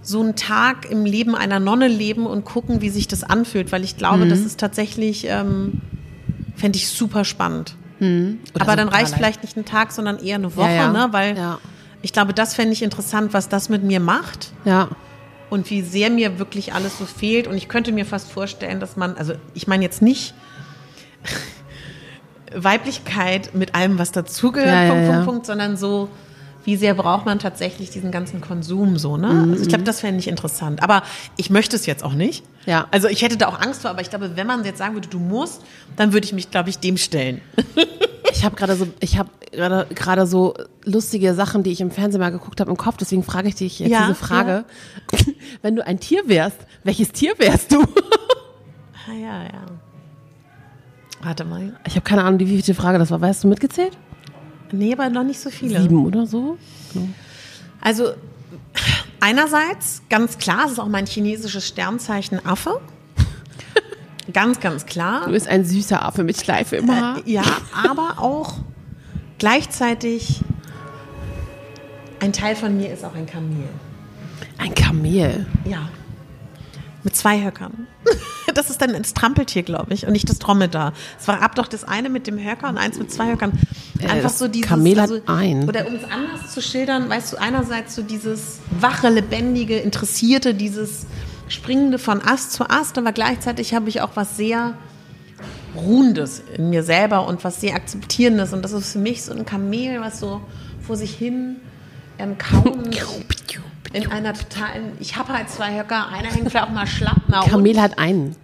[0.03, 3.85] so einen Tag im Leben einer Nonne leben und gucken, wie sich das anfühlt, weil
[3.85, 5.81] ich glaube, das ist tatsächlich, ähm,
[6.57, 7.77] fände ich super spannend.
[8.01, 10.93] Oder Aber so dann reicht vielleicht nicht ein Tag, sondern eher eine Woche, Ja, ja.
[10.93, 11.13] ne?
[11.13, 11.61] Weil Ja.
[12.03, 14.89] ich glaube, das fände ich interessant, was das mit mir macht Ja.
[15.53, 17.47] Und wie sehr mir wirklich alles so fehlt.
[17.47, 20.33] Und ich könnte mir fast vorstellen, dass man, also ich meine jetzt nicht
[22.55, 25.13] Weiblichkeit mit allem, was dazugehört, Ja, Punkt, ja.
[25.13, 26.09] Punkt, Punkt, sondern so,
[26.65, 29.29] wie sehr braucht man tatsächlich diesen ganzen Konsum so, ne?
[29.29, 30.83] Mhm, Also ich glaube, das fände ich interessant.
[30.83, 31.03] Aber
[31.37, 32.45] ich möchte es jetzt auch nicht.
[32.67, 32.87] Ja.
[32.91, 35.09] Also ich hätte da auch Angst vor, aber ich glaube, wenn man jetzt sagen würde,
[35.09, 35.63] du musst,
[35.97, 37.41] dann würde ich mich, glaube ich, dem stellen.
[38.33, 42.21] Ich habe gerade so, ich habe gerade gerade so lustige Sachen, die ich im Fernsehen
[42.21, 42.97] mal geguckt habe im Kopf.
[42.99, 44.65] Deswegen frage ich dich jetzt Ja, diese Frage:
[45.63, 47.83] Wenn du ein Tier wärst, welches Tier wärst du?
[47.83, 49.67] Ah ja, ja.
[51.23, 51.75] Warte mal.
[51.87, 53.21] Ich habe keine Ahnung, wie viele Frage das war.
[53.21, 53.97] Weißt du mitgezählt?
[54.73, 55.81] Nee, aber noch nicht so viele.
[55.81, 56.59] Sieben oder so?
[57.81, 58.13] Also
[59.21, 62.81] einerseits, ganz klar, es ist auch mein chinesisches Sternzeichen Affe.
[64.33, 65.27] Ganz, ganz klar.
[65.27, 67.19] Du bist ein süßer Affe mit Schleife im Haar.
[67.27, 68.55] Äh, ja, aber auch
[69.39, 70.41] gleichzeitig
[72.21, 73.69] ein Teil von mir ist auch ein Kamel.
[74.59, 75.45] Ein Kamel.
[75.65, 75.89] Ja.
[77.03, 77.89] Mit zwei Höckern.
[78.55, 80.93] Das ist dann das Trampeltier, glaube ich, und nicht das Dromedar.
[81.19, 83.53] Es war ab doch das eine mit dem Höcker und eins mit zwei Höckern.
[84.03, 84.71] Einfach Äh, das so dieses.
[84.71, 85.69] also, Kamel hat einen.
[85.69, 91.07] Oder um es anders zu schildern, weißt du, einerseits so dieses wache, lebendige, interessierte, dieses
[91.49, 94.75] springende von Ast zu Ast, aber gleichzeitig habe ich auch was sehr
[95.75, 98.53] Ruhendes in mir selber und was sehr Akzeptierendes.
[98.53, 100.41] Und das ist für mich so ein Kamel, was so
[100.87, 101.57] vor sich hin
[102.19, 102.91] ähm, kauen
[103.93, 104.93] in einer totalen.
[105.01, 107.21] Ich habe halt zwei Höcker, einer hängt vielleicht auch mal schlapp.
[107.49, 108.37] Kamel hat einen.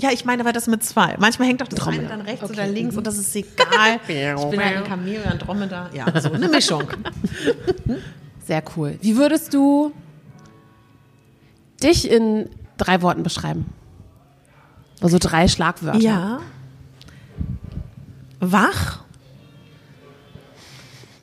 [0.00, 1.16] Ja, ich meine aber das mit zwei.
[1.18, 2.06] Manchmal hängt auch das Dromedar.
[2.06, 2.52] eine dann rechts Okay.
[2.52, 4.00] oder links und das ist egal.
[4.08, 5.90] ich bin halt ein Kamel oder ein Dromedar.
[5.94, 6.84] Ja, so eine Mischung.
[8.44, 8.98] Sehr cool.
[9.00, 9.92] Wie würdest du
[11.82, 13.66] dich in drei Worten beschreiben?
[15.00, 15.98] Also drei Schlagwörter.
[15.98, 16.40] Ja.
[18.40, 19.00] Wach.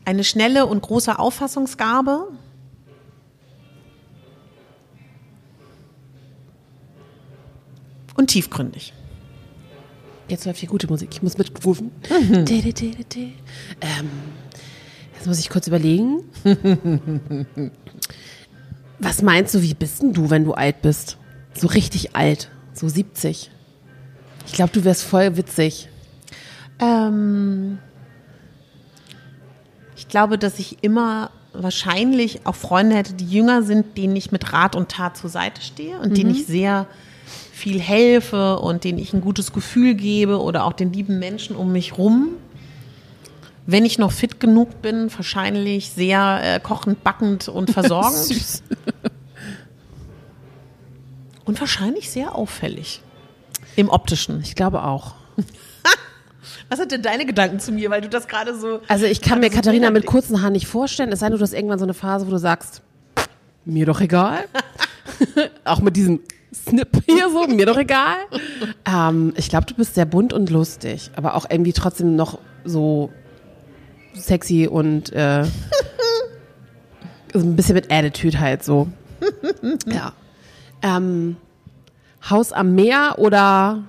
[0.06, 2.28] Eine schnelle und große Auffassungsgabe.
[8.18, 8.94] Und tiefgründig.
[10.28, 11.10] Jetzt läuft hier gute Musik.
[11.14, 11.92] Ich muss mitrufen.
[12.10, 12.46] Mhm.
[13.82, 14.10] Ähm,
[15.16, 16.24] jetzt muss ich kurz überlegen.
[19.00, 21.18] Was meinst du, wie bist denn du, wenn du alt bist?
[21.54, 22.50] So richtig alt.
[22.74, 23.52] So 70.
[24.48, 25.88] Ich glaube, du wärst voll witzig.
[26.80, 27.78] Ähm,
[29.96, 34.54] ich glaube, dass ich immer wahrscheinlich auch Freunde hätte, die jünger sind, denen ich mit
[34.54, 36.88] Rat und Tat zur Seite stehe und denen ich sehr
[37.58, 41.72] viel helfe und denen ich ein gutes Gefühl gebe oder auch den lieben Menschen um
[41.72, 42.36] mich rum.
[43.66, 48.62] Wenn ich noch fit genug bin, wahrscheinlich sehr äh, kochend, backend und versorgend
[51.46, 53.02] und wahrscheinlich sehr auffällig.
[53.76, 54.42] Im optischen.
[54.42, 55.16] Ich glaube auch.
[56.70, 58.82] Was hat denn deine Gedanken zu mir, weil du das gerade so.
[58.88, 61.44] Also ich kann mir so Katharina mit kurzen Haaren nicht vorstellen, es sei denn, du
[61.44, 62.82] hast irgendwann so eine Phase, wo du sagst,
[63.66, 64.46] mir doch egal.
[65.66, 66.22] auch mit diesem
[66.54, 68.18] Snip hier so, mir doch egal.
[68.86, 73.12] Ähm, ich glaube, du bist sehr bunt und lustig, aber auch irgendwie trotzdem noch so
[74.14, 75.46] sexy und äh,
[77.34, 78.88] ein bisschen mit Attitude halt so.
[79.86, 80.14] ja.
[80.82, 81.38] Ähm,
[82.30, 83.84] Haus am Meer oder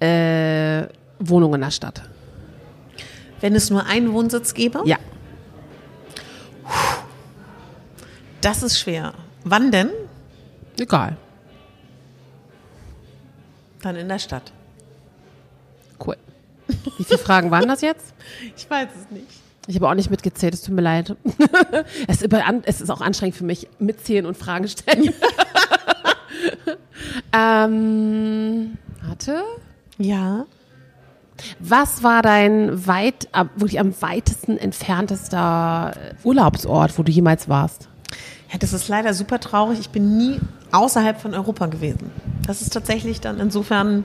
[0.00, 0.86] äh,
[1.18, 2.02] Wohnung in der Stadt?
[3.40, 4.82] Wenn es nur einen Wohnsitz gäbe?
[4.84, 4.96] Ja.
[8.40, 9.12] Das ist schwer.
[9.44, 9.90] Wann denn?
[10.78, 11.16] Egal.
[13.86, 14.50] Dann in der Stadt.
[16.04, 16.16] Cool.
[16.98, 18.14] Wie viele Fragen waren das jetzt?
[18.56, 19.28] Ich weiß es nicht.
[19.68, 21.14] Ich habe auch nicht mitgezählt, es tut mir leid.
[22.08, 25.14] es, ist auch anstrengend für mich, mitzählen und Fragen stellen.
[27.32, 29.44] ähm, warte.
[29.98, 30.46] Ja.
[31.60, 35.92] Was war dein weit, wirklich am weitesten entferntester
[36.24, 37.88] Urlaubsort, wo du jemals warst?
[38.52, 38.58] Ja.
[38.58, 39.78] Das ist leider super traurig.
[39.80, 40.40] Ich bin nie
[40.72, 42.10] außerhalb von Europa gewesen.
[42.46, 44.04] Das ist tatsächlich dann insofern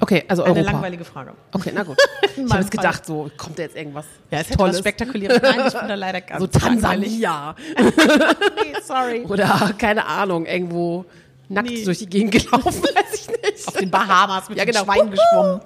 [0.00, 0.70] Okay, also eine Europa.
[0.72, 1.32] langweilige Frage.
[1.52, 1.96] Okay, na gut.
[2.36, 4.78] Ich habe jetzt gedacht, so kommt da jetzt irgendwas Ja, es Tolles.
[4.78, 5.42] Spektakuläres.
[5.42, 7.56] Nein, ich bin da leider ganz So Tansania.
[7.76, 9.24] Nee, sorry.
[9.28, 11.04] Oder keine Ahnung, irgendwo
[11.48, 11.84] nackt Nee.
[11.84, 13.68] durch die Gegend gelaufen, weiß ich nicht.
[13.68, 14.84] Auf den Bahamas mit Ja, genau.
[14.84, 15.60] Schwein geschwommen.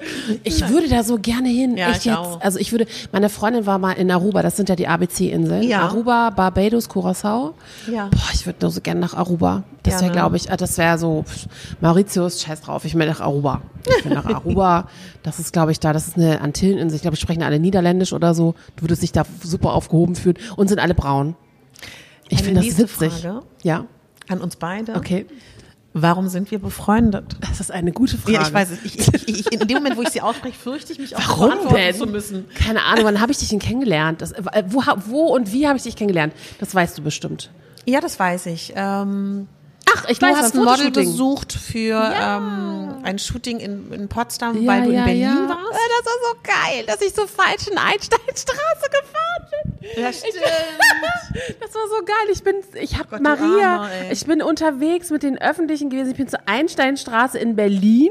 [0.44, 1.76] Ich würde da so gerne hin.
[1.76, 2.16] Ja, Echt ich jetzt.
[2.18, 2.40] auch.
[2.40, 5.62] Also ich würde, meine Freundin war mal in Aruba, das sind ja die ABC-Inseln.
[5.64, 5.82] Ja.
[5.82, 7.54] Aruba, Barbados, Curacao.
[7.90, 8.06] Ja.
[8.08, 9.64] Boah, ich würde nur so gerne nach Aruba.
[9.82, 11.46] Das wäre, glaube ich, äh, das wäre so, pff,
[11.80, 13.62] Mauritius, scheiß drauf, ich will nach Aruba.
[13.98, 14.88] Ich will nach Aruba.
[15.24, 16.96] Das ist, glaube ich, da, das ist eine Antilleninsel.
[16.96, 18.56] Ich glaube, sprechen alle Niederländisch oder so.
[18.74, 21.36] Du würdest dich da super aufgehoben fühlen und sind alle braun.
[22.28, 23.12] Ich finde das witzig.
[23.12, 23.42] Frage.
[23.62, 23.84] Ja,
[24.28, 24.94] An uns beide.
[24.96, 25.26] okay.
[25.94, 27.36] Warum sind wir befreundet?
[27.40, 28.32] Das ist eine gute Frage.
[28.34, 28.84] Ja, ich weiß es.
[28.84, 31.74] Ich, ich, ich, in dem Moment, wo ich sie ausspreche, fürchte ich mich auch Warum
[31.74, 31.94] denn?
[31.94, 32.46] zu müssen.
[32.54, 34.22] Keine Ahnung, wann habe ich dich denn kennengelernt?
[34.22, 36.32] Das, äh, wo, wo und wie habe ich dich kennengelernt?
[36.60, 37.50] Das weißt du bestimmt.
[37.84, 38.72] Ja, das weiß ich.
[38.74, 39.48] Ähm,
[39.94, 44.60] Ach, ich du weiß, hast ein Model besucht für ähm, ein Shooting in, in Potsdam,
[44.60, 45.48] Ja, weil du ja, in Berlin ja.
[45.48, 45.72] warst.
[45.72, 50.02] Ja, das war so geil, dass ich so falsch in Einsteinstraße gefahren bin.
[50.02, 50.34] Ja, stimmt.
[51.60, 52.28] Das war so geil.
[52.30, 54.12] Ich bin, ich habe du Maria, Armer, ey.
[54.12, 56.10] ich bin unterwegs mit den Öffentlichen gewesen.
[56.10, 58.10] Ich bin zur Einsteinstraße in Berlin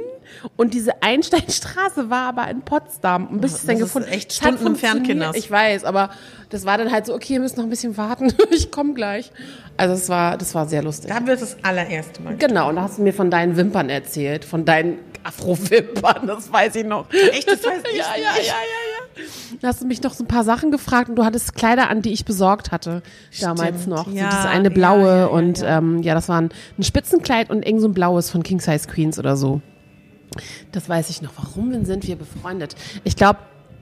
[0.55, 3.27] und diese Einsteinstraße war aber in Potsdam.
[3.27, 5.05] Und bis ich es dann das gefunden echt es Stunden entfernt.
[5.05, 5.35] Kinders.
[5.35, 6.09] Ich weiß, aber
[6.49, 8.33] das war dann halt so, okay, wir müssen noch ein bisschen warten.
[8.51, 9.31] ich komme gleich.
[9.77, 11.09] Also es war, das war sehr lustig.
[11.09, 12.35] Da haben wir das allererste Mal.
[12.37, 16.75] Genau, und da hast du mir von deinen Wimpern erzählt, von deinen Afro-Wimpern, das weiß
[16.75, 17.05] ich noch.
[17.11, 19.23] Echt, das weiß ich ja, ja, ja, ja, ja.
[19.61, 22.01] Da hast du mich noch so ein paar Sachen gefragt und du hattest Kleider an,
[22.01, 23.03] die ich besorgt hatte,
[23.39, 24.07] damals Stimmt, noch.
[24.07, 25.77] ja, so dieses eine blaue ja, ja, und ja.
[25.77, 28.87] Ähm, ja, das war ein, ein Spitzenkleid und irgend so ein blaues von King Size
[28.87, 29.61] Queens oder so.
[30.71, 31.31] Das weiß ich noch.
[31.37, 32.75] Warum sind wir befreundet?
[33.03, 33.39] Ich glaube,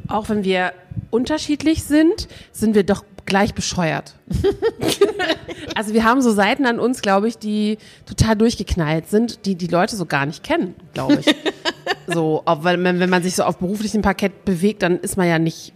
[0.08, 0.74] auch wenn wir
[1.12, 4.16] unterschiedlich sind, sind wir doch gleich bescheuert.
[5.76, 9.68] also wir haben so Seiten an uns, glaube ich, die total durchgeknallt sind, die die
[9.68, 11.36] Leute so gar nicht kennen, glaube ich.
[12.08, 15.74] so, weil wenn man sich so auf beruflichem Parkett bewegt, dann ist man ja nicht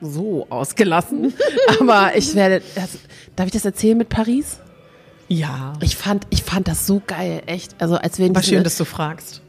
[0.00, 1.32] so ausgelassen.
[1.80, 2.98] Aber ich werde, das,
[3.36, 4.58] darf ich das erzählen mit Paris?
[5.28, 5.74] Ja.
[5.80, 7.76] Ich fand, ich fand das so geil, echt.
[7.78, 9.42] Also als wir diesem- schön, dass du fragst.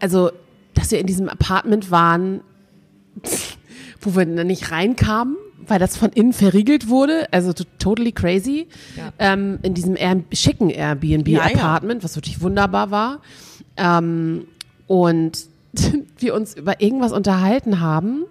[0.00, 0.30] Also,
[0.74, 2.40] dass wir in diesem Apartment waren,
[4.00, 5.36] wo wir dann nicht reinkamen,
[5.66, 9.12] weil das von innen verriegelt wurde, also to- totally crazy, Ja.
[9.18, 13.20] ähm, in diesem Air schicken Airbnb-Apartment, was wirklich wunderbar war.
[13.76, 14.46] Ähm,
[14.86, 15.46] und
[16.18, 18.24] wir uns über irgendwas unterhalten haben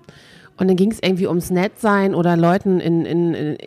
[0.58, 3.58] und dann ging es irgendwie ums Nettsein oder Leuten in, in, in,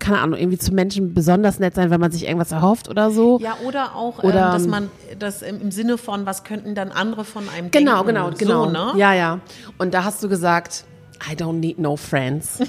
[0.00, 3.38] keine Ahnung, irgendwie zu Menschen besonders nett sein, wenn man sich irgendwas erhofft oder so.
[3.40, 6.90] Ja, oder auch, Oder, ähm, dass ähm, man das im, Sinne von, was könnten dann
[6.90, 8.06] andere von einem Genau, denken?
[8.08, 8.64] genau, genau.
[8.64, 8.98] So, ne?
[8.98, 9.40] Ja, ja.
[9.78, 10.84] Und da hast du gesagt,
[11.30, 12.60] I don't need no friends.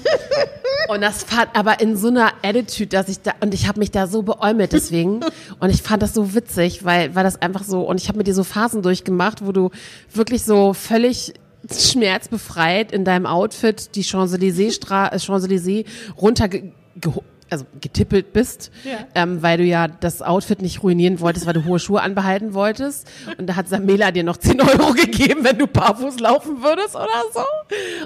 [0.90, 3.92] und das fand aber in so einer Attitude, dass ich da und ich habe mich
[3.92, 5.22] da so beäumelt deswegen
[5.60, 8.28] und ich fand das so witzig, weil weil das einfach so und ich habe mit
[8.28, 9.70] dir so Phasen durchgemacht, wo du
[10.14, 11.34] wirklich so völlig
[11.72, 15.86] schmerzbefreit in deinem Outfit die Champs-Élysées äh, Champs-Élysées
[16.18, 16.50] runter
[17.50, 19.00] also getippelt bist, Ja.
[19.14, 23.10] ähm, weil du ja das Outfit nicht ruinieren wolltest, weil du hohe Schuhe anbehalten wolltest.
[23.38, 27.10] Und da hat Samela dir noch 10 Euro gegeben, wenn du barfuß laufen würdest oder
[27.34, 27.42] so.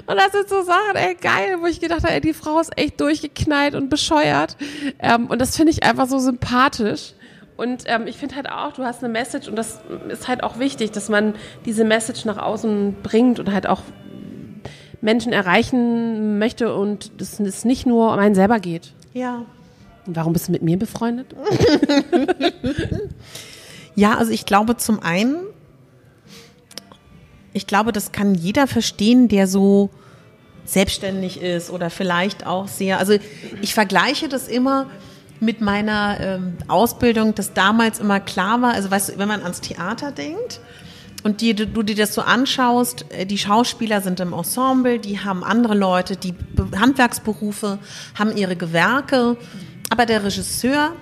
[0.06, 2.76] Und das sind so Sachen, ey, geil, wo ich gedacht habe, ey, die Frau ist
[2.76, 4.56] echt durchgeknallt und bescheuert.
[4.98, 7.12] Ähm, und das finde ich einfach so sympathisch.
[7.56, 9.78] Und ähm, ich finde halt auch, du hast eine Message und das
[10.08, 13.80] ist halt auch wichtig, dass man diese Message nach außen bringt und halt auch
[15.00, 18.92] Menschen erreichen möchte und dass es nicht nur um einen selber geht.
[19.12, 19.44] Ja.
[20.06, 21.34] Und warum bist du mit mir befreundet?
[23.96, 25.36] Ja, also ich glaube zum einen,
[27.54, 29.88] ich glaube, das kann jeder verstehen, der so
[30.66, 33.14] selbstständig ist oder vielleicht auch sehr, also
[33.62, 34.90] ich vergleiche das immer
[35.40, 39.62] mit meiner ähm, Ausbildung, dass damals immer klar war, also weißt du, wenn man ans
[39.62, 40.60] Theater denkt
[41.26, 45.42] und die, du dir das so anschaust, äh, die Schauspieler sind im Ensemble, die haben
[45.44, 47.78] andere Leute, die Be- Handwerksberufe,
[48.18, 49.36] haben ihre Gewerke,
[49.90, 50.92] aber der Regisseur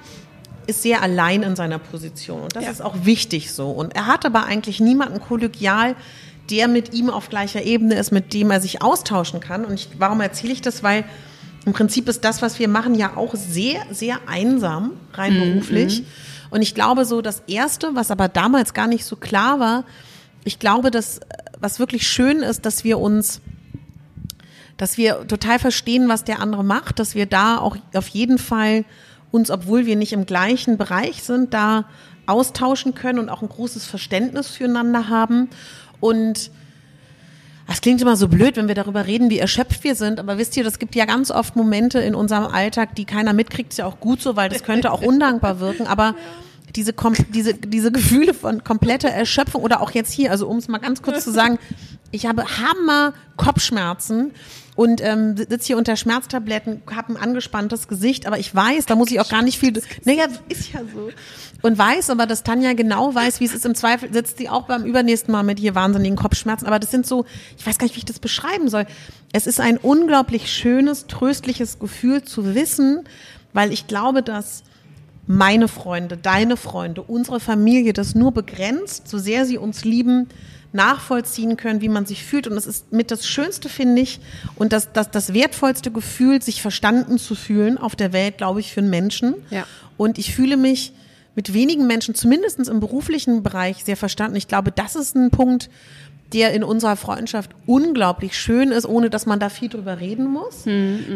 [0.67, 2.71] ist sehr allein in seiner Position und das Ja.
[2.71, 3.71] ist auch wichtig so.
[3.71, 5.95] Und er hat aber eigentlich niemanden kollegial,
[6.51, 9.65] der mit ihm auf gleicher Ebene ist, mit dem er sich austauschen kann.
[9.67, 10.83] Und ich, warum erzähle ich das?
[10.83, 11.05] Weil
[11.67, 16.05] im Prinzip ist das, was wir machen, ja auch sehr, sehr einsam, rein beruflich.
[16.51, 19.85] Und ich glaube so, das Erste, was aber damals gar nicht so klar war,
[20.45, 21.21] ich glaube, dass,
[21.59, 23.41] was wirklich schön ist, dass wir uns
[24.77, 28.85] dass wir total verstehen, was der andere macht, dass wir da auch auf jeden Fall
[29.31, 31.85] uns, obwohl wir nicht im gleichen Bereich sind, da
[32.27, 35.49] austauschen können und auch ein großes Verständnis füreinander haben.
[36.01, 36.51] Und
[37.67, 40.57] das klingt immer so blöd, wenn wir darüber reden, wie erschöpft wir sind, aber wisst
[40.57, 43.87] ihr, das gibt ja ganz oft Momente in unserem Alltag, die keiner mitkriegt, ist ja
[43.87, 46.15] auch gut so, weil das könnte auch undankbar wirken, aber
[46.77, 46.95] diese,
[47.31, 51.03] diese, diese Gefühle von kompletter Erschöpfung oder auch jetzt hier, also um es mal ganz
[51.03, 51.59] kurz zu sagen,
[52.11, 54.33] ich habe Hammer Kopfschmerzen
[54.77, 59.11] und ähm, sitze hier unter Schmerztabletten, habe ein angespanntes Gesicht, aber ich weiß, da muss
[59.11, 59.73] ich auch gar nicht viel.
[60.05, 61.11] Naja, ist ja so.
[61.63, 63.65] Und weiß aber, dass Tanja genau weiß, wie es ist.
[63.65, 66.67] Im Zweifel sitzt sie auch beim übernächsten Mal mit hier wahnsinnigen Kopfschmerzen.
[66.67, 67.25] Aber das sind so,
[67.57, 68.87] ich weiß gar nicht, wie ich das beschreiben soll.
[69.33, 73.05] Es ist ein unglaublich schönes, tröstliches Gefühl zu wissen,
[73.53, 74.63] weil ich glaube, dass
[75.27, 80.29] meine Freunde, deine Freunde, unsere Familie das nur begrenzt, so sehr sie uns lieben,
[80.73, 82.47] nachvollziehen können, wie man sich fühlt.
[82.47, 84.21] Und das ist mit das Schönste, finde ich,
[84.57, 88.73] und das, das, das wertvollste Gefühl, sich verstanden zu fühlen auf der Welt, glaube ich,
[88.73, 89.35] für einen Menschen.
[89.51, 89.67] Ja.
[89.97, 90.93] Und ich fühle mich
[91.37, 94.37] mit wenigen Menschen, zumindest im beruflichen Bereich, sehr verstanden.
[94.37, 95.71] Ich glaube, das ist ein Punkt,
[96.35, 100.65] der in unserer Freundschaft unglaublich schön ist, ohne dass man da viel drüber reden muss,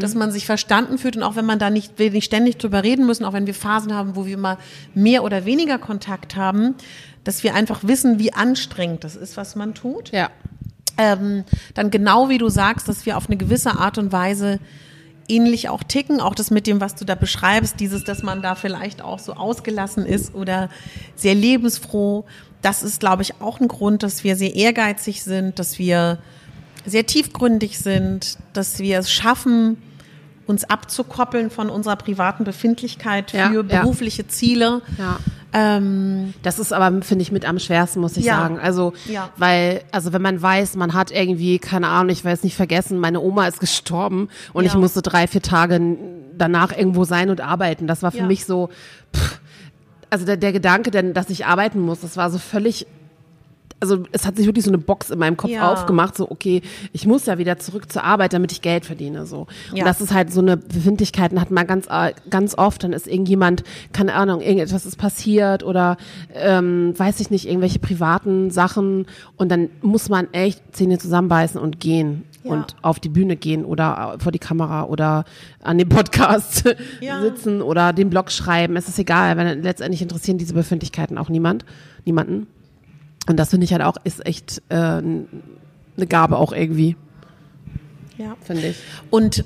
[0.00, 2.84] dass man sich verstanden fühlt und auch wenn man da nicht, wir nicht ständig drüber
[2.84, 4.56] reden müssen, auch wenn wir Phasen haben, wo wir mal
[4.94, 6.74] mehr oder weniger Kontakt haben,
[7.24, 10.30] dass wir einfach wissen, wie anstrengend das ist, was man tut Ja.
[10.96, 14.60] ähm, dann genau wie du sagst, dass wir auf eine gewisse Art und Weise
[15.28, 18.54] ähnlich auch ticken, auch das mit dem, was du da beschreibst, dieses, dass man da
[18.54, 20.70] vielleicht auch so ausgelassen ist oder
[21.16, 22.24] sehr lebensfroh.
[22.62, 26.18] Das ist, glaube ich, auch ein Grund, dass wir sehr ehrgeizig sind, dass wir
[26.84, 29.76] sehr tiefgründig sind, dass wir es schaffen,
[30.46, 33.62] uns abzukoppeln von unserer privaten Befindlichkeit für Ja, ja.
[33.62, 34.80] berufliche Ziele.
[34.96, 35.18] Ja.
[35.52, 38.36] Ähm, Das ist aber, finde ich, mit am schwersten, muss ich Ja.
[38.38, 38.58] sagen.
[38.58, 39.30] Also, Ja.
[39.36, 43.20] weil, also wenn man weiß, man hat irgendwie, keine Ahnung, ich weiß nicht vergessen, meine
[43.20, 44.70] Oma ist gestorben und Ja.
[44.72, 45.96] ich musste drei, vier Tage
[46.36, 47.86] danach irgendwo sein und arbeiten.
[47.86, 48.26] Das war für Ja.
[48.26, 48.68] mich so,
[49.14, 49.40] pff,
[50.10, 52.86] also der, der Gedanke, denn, dass ich arbeiten muss, das war so völlig
[53.80, 55.72] also es hat sich wirklich so eine Box in meinem Kopf Ja.
[55.72, 59.46] aufgemacht, so okay, ich muss ja wieder zurück zur Arbeit, damit ich Geld verdiene, so.
[59.72, 59.82] Ja.
[59.82, 63.06] Und das ist halt so eine Befindlichkeiten hat man ganz äh, ganz oft, dann ist
[63.06, 65.96] irgendjemand, keine Ahnung, irgendetwas ist passiert oder
[66.34, 69.06] ähm, weiß ich nicht, irgendwelche privaten Sachen
[69.36, 72.52] und dann muss man echt Zähne zusammenbeißen und gehen Ja.
[72.52, 75.24] und auf die Bühne gehen oder vor die Kamera oder
[75.62, 76.64] an dem Podcast
[77.00, 77.20] Ja.
[77.20, 78.76] sitzen oder den Blog schreiben.
[78.76, 81.64] Es ist egal, weil letztendlich interessieren diese Befindlichkeiten auch niemand,
[82.04, 82.46] niemanden.
[83.28, 85.26] Und das finde ich halt auch, ist echt äh, eine
[86.08, 86.96] Gabe auch irgendwie,
[88.16, 88.36] Ja.
[88.40, 88.76] finde ich.
[89.10, 89.44] Und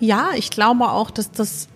[0.00, 1.68] ja, ich glaube auch, dass das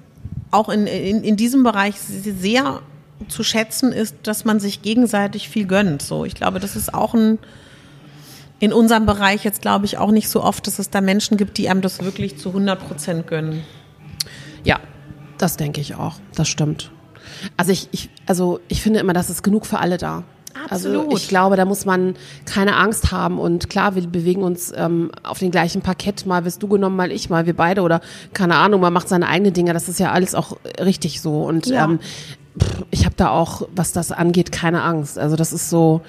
[0.51, 2.81] auch in, in, in diesem Bereich sehr
[3.29, 6.03] zu schätzen ist, dass man sich gegenseitig viel gönnt.
[6.03, 7.39] So, ich glaube, das ist auch ein
[8.63, 11.59] in unserem Bereich jetzt glaube ich auch nicht so oft, dass es da Menschen gibt,
[11.59, 13.65] die einem das wirklich zu 100 Prozent gönnen.
[14.63, 14.79] Ja,
[15.37, 16.15] das denke ich auch.
[16.37, 16.93] Das stimmt.
[17.57, 20.23] Also ich, ich, also ich finde immer, das ist genug für alle da.
[20.71, 21.19] Also Absolut.
[21.19, 23.41] ich glaube, da muss man keine Angst haben.
[23.41, 26.25] Und klar, wir bewegen uns ähm, auf dem gleichen Parkett.
[26.25, 27.83] Mal wirst du genommen, mal ich, mal wir beide.
[27.83, 28.01] Oder
[28.33, 29.73] keine Ahnung, man macht seine eigenen Dinge.
[29.73, 31.43] Das ist ja alles auch richtig so.
[31.43, 31.87] Und Ja.
[31.87, 31.99] ähm,
[32.61, 35.19] pff, ich habe da auch, was das angeht, keine Angst.
[35.19, 36.03] Also das ist so,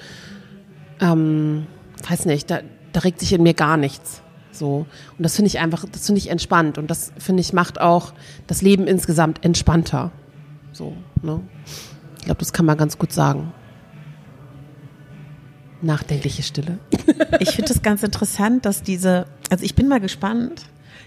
[1.00, 1.66] ähm,
[2.08, 2.60] weiß nicht, da,
[2.92, 4.22] da regt sich in mir gar nichts.
[4.52, 4.86] So.
[5.18, 6.78] Und das finde ich einfach, das finde ich entspannt.
[6.78, 8.12] Und das finde ich macht auch
[8.46, 10.12] das Leben insgesamt entspannter.
[10.72, 11.40] So, ne?
[12.18, 13.52] Ich glaube, das kann man ganz gut sagen.
[15.82, 16.78] Nachdenkliche Stille.
[17.40, 20.62] Ich finde es ganz interessant, dass diese, also ich bin mal gespannt,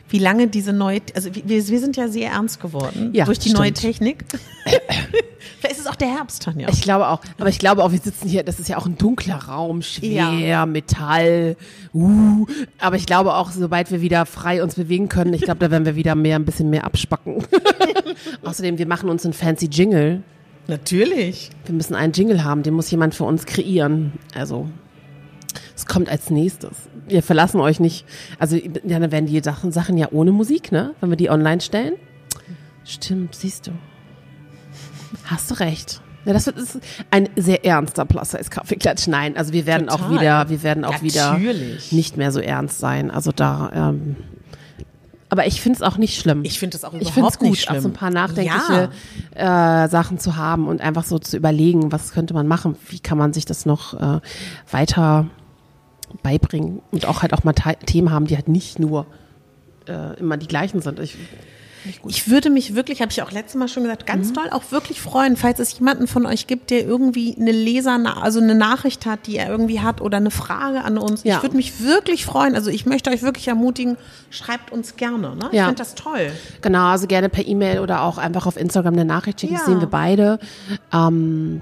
[0.10, 3.52] wie lange diese neue, also wir, wir sind ja sehr ernst geworden Ja, durch die
[3.52, 3.82] neue stimmt.
[3.82, 4.26] Technik.
[5.60, 6.70] Vielleicht ist es auch der Herbst, Tanja.
[6.70, 8.98] Ich glaube auch, aber ich glaube auch, wir sitzen hier, das ist ja auch ein
[8.98, 10.66] dunkler Raum, schwer, Ja.
[10.66, 11.56] Metall,
[11.94, 12.46] uh,
[12.80, 15.86] aber ich glaube auch, sobald wir wieder frei uns bewegen können, ich glaube, da werden
[15.86, 17.44] wir wieder mehr, ein bisschen mehr abspacken.
[18.44, 20.22] Außerdem, wir machen uns einen fancy Jingle.
[20.68, 21.50] Natürlich.
[21.66, 24.14] Wir müssen einen Jingle haben, den muss jemand für uns kreieren.
[24.36, 24.68] Also,
[25.76, 26.72] es kommt als nächstes.
[27.08, 28.06] Wir verlassen euch nicht.
[28.40, 30.94] Also, ja, dann werden die Sachen, Sachen ja ohne Musik, ne?
[31.00, 31.94] Wenn wir die online stellen.
[32.84, 33.72] Stimmt, siehst du.
[35.26, 36.02] Hast du recht.
[36.26, 36.80] Ja, das ist
[37.10, 39.08] ein sehr ernster Plus Size Kaffeeklatsch.
[39.08, 40.12] Nein, also wir werden auch Total.
[40.12, 41.94] wieder, wir werden auch wieder Natürlich.
[41.94, 43.10] nicht mehr so ernst sein.
[43.12, 44.18] Also da, ähm,
[45.30, 46.42] aber ich finde es auch nicht schlimm.
[46.44, 47.78] Ich finde es auch Ich überhaupt finde es gut, nicht schlimm.
[47.78, 48.90] auch so ein paar nachdenkliche
[49.36, 53.18] äh, Sachen zu haben und einfach so zu überlegen, was könnte man machen, wie kann
[53.18, 54.20] man sich das noch äh,
[54.70, 55.28] weiter
[56.24, 59.06] beibringen und auch halt auch mal Themen haben, die halt nicht nur
[59.88, 61.00] äh, immer die gleichen sind.
[61.00, 61.16] Ich,
[62.06, 64.08] Ich würde mich wirklich, habe ich auch letztes Mal schon gesagt, Mhm.
[64.08, 67.98] ganz doll auch wirklich freuen, falls es jemanden von euch gibt, der irgendwie eine Leser,
[68.22, 71.24] also eine Nachricht hat, die er irgendwie hat oder eine Frage an uns.
[71.24, 71.38] Ja.
[71.38, 72.56] Ich würde mich wirklich freuen.
[72.56, 73.96] Also ich möchte euch wirklich ermutigen,
[74.32, 75.36] schreibt uns gerne.
[75.38, 75.48] Ne?
[75.52, 75.66] Ich Ja.
[75.68, 76.32] finde das toll.
[76.62, 79.68] genau, also gerne per E-Mail oder auch einfach auf Instagram eine Nachricht schicken, das Ja.
[79.72, 80.40] sehen wir beide.
[80.92, 81.62] Ähm,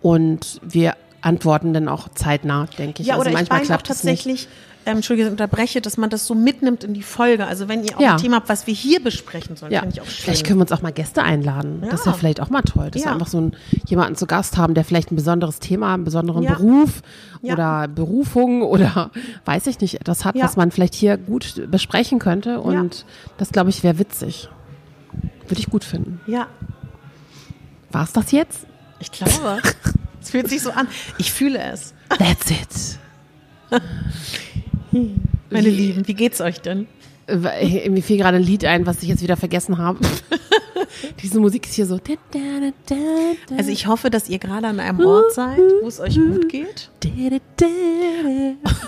[0.00, 3.08] und wir antworten dann auch zeitnah, denke ich.
[3.08, 4.48] Ja, also oder ich manchmal meine auch tatsächlich,
[4.84, 7.46] ähm, Entschuldige, ich unterbreche, dass man das so mitnimmt in die Folge.
[7.46, 8.12] Also wenn ihr auch Ja.
[8.12, 10.24] ein Thema habt, was wir hier besprechen sollen, Ja, finde ich auch schön.
[10.24, 11.82] vielleicht können wir uns auch mal Gäste einladen.
[11.88, 12.06] Das Ja.
[12.06, 13.08] wäre vielleicht auch mal toll, dass Ja.
[13.08, 13.56] wir einfach so einen,
[13.86, 16.54] jemanden zu Gast haben, der vielleicht ein besonderes Thema, einen besonderen Ja.
[16.54, 17.02] Beruf
[17.42, 17.54] Ja.
[17.54, 19.12] oder Berufung oder
[19.44, 20.44] weiß ich nicht, etwas hat, Ja.
[20.44, 22.60] was man vielleicht hier gut besprechen könnte.
[22.60, 23.06] Und
[23.38, 24.48] das, glaube ich, wäre witzig.
[25.46, 26.20] Würde ich gut finden.
[26.26, 26.48] ja,
[27.92, 28.66] War es das jetzt?
[28.98, 29.60] ich glaube.
[30.22, 30.88] Es fühlt sich so an.
[31.18, 31.94] Ich fühle es.
[32.08, 32.98] That's it.
[35.50, 36.86] Meine Lieben, wie geht's euch denn?
[37.26, 39.98] Äh, Mir fiel gerade ein Lied ein, was ich jetzt wieder vergessen habe.
[41.22, 41.98] Diese Musik ist hier so.
[43.56, 46.90] Also ich hoffe, dass ihr gerade an einem Ort seid, wo es euch gut geht.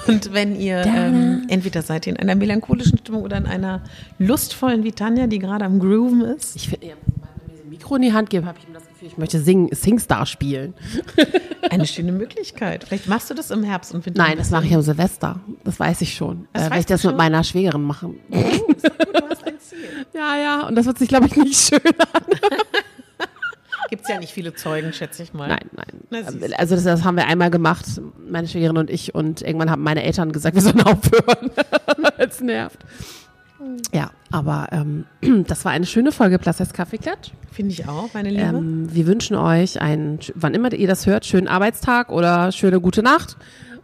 [0.06, 3.82] Und wenn ihr ähm, entweder seid ihr in einer melancholischen Stimmung oder in einer
[4.18, 6.56] lustvollen wie Tanja, die gerade am Grooven ist.
[6.56, 6.94] Ich finde, wenn
[7.48, 8.68] mir so ein Mikro in die Hand geben, habe ich
[9.06, 10.74] ich möchte singen, Singstar spielen.
[11.70, 12.84] Eine schöne Möglichkeit.
[12.84, 14.22] Vielleicht machst du das im Herbst und Winter.
[14.22, 15.40] Nein, das mache ich am Silvester.
[15.64, 16.48] Das weiß ich schon.
[16.52, 17.16] Das äh, weil ich das mit schon?
[17.16, 18.10] meiner Schwägerin mache.
[18.30, 19.78] Du hast ein Ziel.
[20.12, 21.80] Ja, ja, und das wird sich, glaube ich, nicht schön
[22.12, 22.22] an.
[23.90, 25.48] Gibt es ja nicht viele Zeugen, schätze ich mal.
[25.48, 26.02] Nein, nein.
[26.10, 26.56] Na.
[26.56, 27.84] Also das, das haben wir einmal gemacht,
[28.28, 31.50] meine Schwägerin und ich, und irgendwann haben meine Eltern gesagt, wir sollen aufhören.
[32.18, 32.78] Es nervt.
[33.92, 35.06] Ja, aber ähm,
[35.46, 37.30] das war eine schöne Folge Plus Kaffeeklatsch.
[37.50, 38.42] Finde ich auch, meine Liebe.
[38.42, 43.02] Ähm, wir wünschen euch einen, wann immer ihr das hört, schönen Arbeitstag oder schöne gute
[43.02, 43.36] Nacht.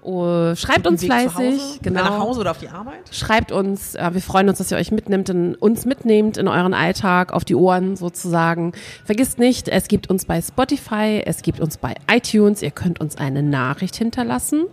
[0.03, 1.61] Oh, schreibt uns Weg fleißig.
[1.61, 2.03] Hause, genau.
[2.03, 3.15] Nach Hause oder auf die Arbeit.
[3.15, 6.73] Schreibt uns, äh, wir freuen uns, dass ihr euch mitnimmt, in, uns mitnehmt in euren
[6.73, 8.73] Alltag, auf die Ohren sozusagen.
[9.05, 13.17] Vergisst nicht, es gibt uns bei Spotify, es gibt uns bei iTunes, ihr könnt uns
[13.19, 14.65] eine Nachricht hinterlassen,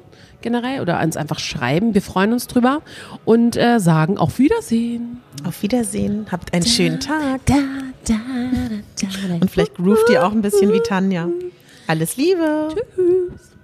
[0.42, 1.94] generell, oder uns einfach schreiben.
[1.94, 2.82] Wir freuen uns drüber
[3.26, 5.22] und äh, sagen auf Wiedersehen.
[5.46, 6.28] Auf Wiedersehen.
[6.32, 7.46] Habt einen schönen Tag.
[7.46, 7.56] Da,
[8.06, 8.14] da,
[8.96, 9.34] da, da.
[9.36, 11.28] Und vielleicht groovt ihr auch ein bisschen wie Tanja.
[11.88, 12.70] Alles Liebe.
[12.74, 13.57] Tschüss.